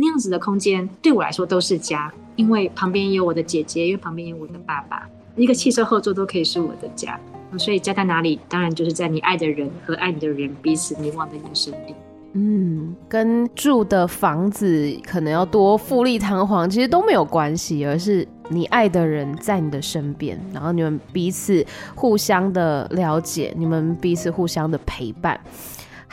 [0.01, 7.19] 那样子的空间对我来说都是家，因为旁边有我的姐姐，因为旁边有我的爸爸，一个汽车后座都可以是我的家。
[7.59, 8.39] 所以家在哪里？
[8.49, 11.93] 当然就是在你爱的人和爱你的人彼此凝望的眼神里。
[12.33, 25.37] 嗯，跟住的房子可能要多富丽堂皇，其实都没有关系，而是你爱的人在你的身边，然后你们彼此互相的了解，你们彼此互相的陪伴。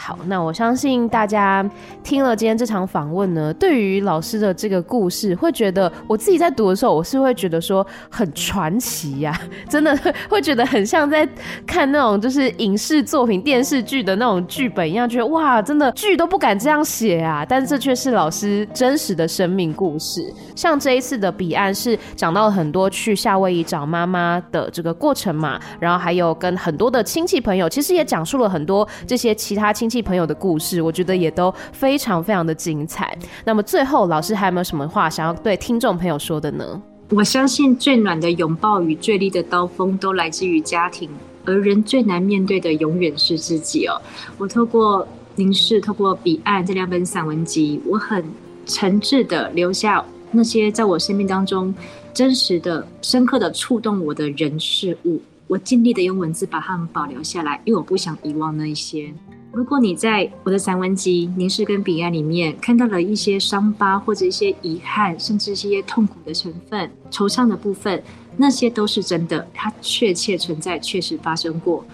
[0.00, 1.68] 好，那我相信大家
[2.04, 11.28] 听了今天这场访问呢，对于老师的这个故事，会觉得我自己在读的时候，我是会觉得说很传奇呀、啊，真的会觉得很像在
[11.66, 20.32] 看那种就是影视作品、电视剧的那种剧本一样，觉得哇，真的剧都不敢这样写啊，但这却是老师真实的生命故事。
[20.54, 29.87] 像这一次的彼岸是讲到了很多去夏威夷找妈妈的这个过程嘛，然后还有跟很多的亲戚朋友，其实也讲述了很多这些其他亲。
[29.88, 33.16] 亲戚朋友的故事，我觉得也都非常非常的精彩。
[33.42, 36.82] 那么最后，老师还有没有什么话想要对听众朋友说的呢？
[37.08, 41.08] 我相信最暖的拥抱与最利的刀锋都来自于家庭，
[41.46, 43.98] 而人最难面对的永远是自己哦。
[44.36, 48.22] 我透过凝视，透过彼岸这两本散文集，我很
[48.66, 51.74] 诚挚的留下那些在我生命当中
[52.12, 55.22] 真实的、深刻的触动我的人事物。
[55.46, 59.10] 我尽力的用文字把它们保留下来，因为我不想遗忘那一些。
[59.58, 68.00] 如果你在我的散文集《凝视》跟《彼岸》里面看到了一些伤疤，或者一些遗憾，甚至一些痛苦的成分、惆怅的部分，
[68.36, 71.84] 那些都是真的，它确切存在，确实发生过。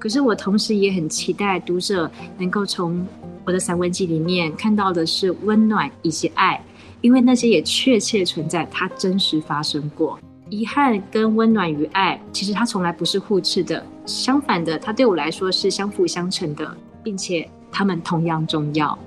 [0.00, 3.06] 可是我同时也很期待读者能够从
[3.44, 6.60] 我的散文集里面看到的是温暖以及爱，
[7.02, 10.18] 因为那些也确切存在，它真实发生过。
[10.50, 18.98] 遗憾跟温暖与爱，其实它从来不是互斥的，相反的，它对我来说是相辅相成的，并且它们同样重要。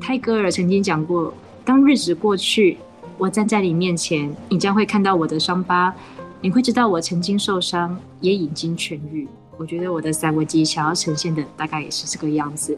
[0.00, 1.32] 泰戈尔曾经讲过：
[1.64, 2.76] 当日子过去，
[3.18, 5.94] 我我站在你面前，你将会看到我的伤疤，
[6.40, 9.28] 你会知道我曾经受伤，也已经痊愈。
[9.56, 12.76] 我觉得我的散文集想要呈现的大概也是这个样子。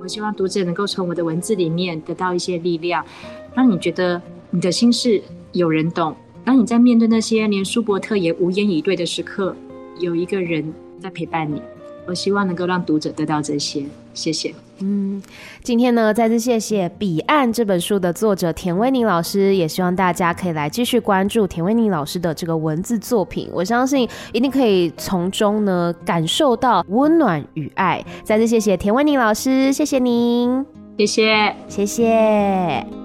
[0.00, 3.06] 我希望读者能够从我的文字里面得到一些力量，
[3.54, 4.20] 让你觉得
[4.50, 5.22] 你的心事
[5.52, 6.16] 有人懂。
[6.44, 9.54] 当你在面对那些连舒伯特也无言以对的时刻，
[10.00, 11.62] 有一个人在陪伴你。
[12.06, 14.54] 我希望能够让读者得到这些，谢谢。
[14.80, 15.22] 嗯，
[15.62, 28.04] 今天呢，再次谢谢《彼岸》这本书的作者田威宁老师，也希望大家可以来继续关注田威宁老师的这个文字作品，我相信一定可以从中呢感受到温暖与爱。
[28.24, 30.66] 再次谢谢田威宁老师，谢谢您，
[30.98, 33.03] 谢谢，谢谢。